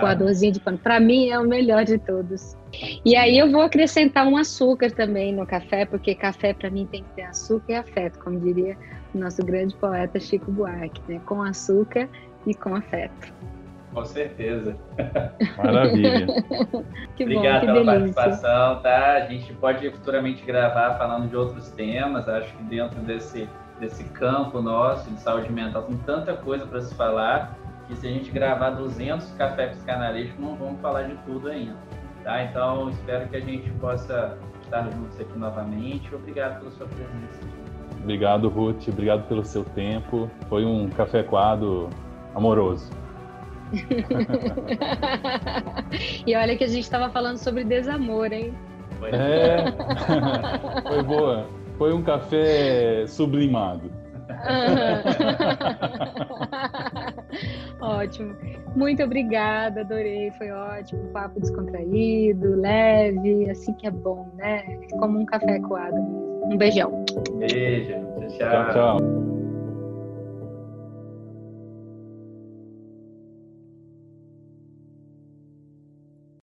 coadorzinho 0.00 0.52
de 0.52 0.60
pano. 0.60 0.78
Para 0.78 0.98
mim 0.98 1.28
é 1.28 1.38
o 1.38 1.46
melhor 1.46 1.84
de 1.84 1.98
todos. 1.98 2.56
E 3.04 3.16
aí 3.16 3.38
eu 3.38 3.50
vou 3.50 3.62
acrescentar 3.62 4.26
um 4.26 4.36
açúcar 4.36 4.90
também 4.90 5.34
no 5.34 5.46
café, 5.46 5.86
porque 5.86 6.14
café 6.14 6.52
para 6.52 6.70
mim 6.70 6.86
tem 6.86 7.02
que 7.02 7.10
ter 7.10 7.22
açúcar 7.22 7.72
e 7.72 7.76
afeto, 7.76 8.18
como 8.18 8.38
diria 8.38 8.76
nosso 9.14 9.44
grande 9.44 9.74
poeta 9.76 10.20
Chico 10.20 10.50
Buarque, 10.50 11.00
né? 11.08 11.20
Com 11.24 11.42
açúcar 11.42 12.08
e 12.46 12.54
com 12.54 12.74
afeto. 12.74 13.32
Com 13.92 14.04
certeza. 14.04 14.76
Maravilha. 15.56 16.26
que 17.16 17.24
Obrigado 17.24 17.66
bom, 17.66 17.72
que 17.72 17.78
pela 17.78 17.98
delícia. 17.98 18.14
participação, 18.14 18.82
tá? 18.82 19.12
A 19.14 19.20
gente 19.20 19.52
pode 19.54 19.90
futuramente 19.90 20.44
gravar 20.44 20.98
falando 20.98 21.28
de 21.28 21.36
outros 21.36 21.70
temas. 21.70 22.28
Acho 22.28 22.54
que 22.54 22.62
dentro 22.64 23.00
desse, 23.00 23.48
desse 23.80 24.04
campo 24.04 24.60
nosso 24.60 25.10
de 25.10 25.20
saúde 25.20 25.50
mental 25.50 25.82
tem 25.82 25.96
tanta 25.98 26.34
coisa 26.34 26.66
para 26.66 26.82
se 26.82 26.94
falar 26.94 27.56
que 27.88 27.96
se 27.96 28.06
a 28.06 28.10
gente 28.10 28.30
gravar 28.30 28.70
200 28.70 29.32
cafés 29.32 29.70
psicanalíticos, 29.70 30.38
não 30.38 30.54
vamos 30.54 30.80
falar 30.80 31.04
de 31.04 31.14
tudo 31.24 31.48
ainda. 31.48 31.74
Tá? 32.28 32.44
Então, 32.44 32.90
espero 32.90 33.26
que 33.26 33.36
a 33.36 33.40
gente 33.40 33.70
possa 33.80 34.36
estar 34.62 34.82
juntos 34.90 35.18
aqui 35.18 35.38
novamente. 35.38 36.14
Obrigado 36.14 36.58
pela 36.58 36.70
sua 36.72 36.86
presença. 36.86 37.40
Obrigado, 38.02 38.50
Ruth. 38.50 38.86
Obrigado 38.86 39.26
pelo 39.26 39.42
seu 39.42 39.64
tempo. 39.64 40.30
Foi 40.46 40.62
um 40.62 40.90
café 40.90 41.22
coado 41.22 41.88
amoroso. 42.34 42.92
e 46.26 46.36
olha 46.36 46.54
que 46.54 46.64
a 46.64 46.68
gente 46.68 46.82
estava 46.82 47.08
falando 47.08 47.38
sobre 47.38 47.64
desamor, 47.64 48.30
hein? 48.30 48.52
É, 49.10 49.72
foi 50.86 51.02
boa. 51.02 51.46
Foi 51.78 51.94
um 51.94 52.02
café 52.02 53.06
sublimado. 53.06 53.90
ótimo. 57.80 58.36
Muito 58.76 59.02
obrigada, 59.02 59.80
adorei, 59.80 60.30
foi 60.32 60.50
ótimo. 60.50 61.08
Papo 61.12 61.40
descontraído, 61.40 62.60
leve, 62.60 63.48
assim 63.50 63.72
que 63.74 63.86
é 63.86 63.90
bom, 63.90 64.28
né? 64.36 64.62
Como 64.98 65.18
um 65.18 65.24
café 65.24 65.58
coado 65.60 65.94
mesmo. 65.94 66.52
Um 66.52 66.56
beijão. 66.56 67.04
Beijo. 67.38 67.94
tchau. 68.28 68.38
tchau. 68.38 68.72
tchau. 68.72 69.27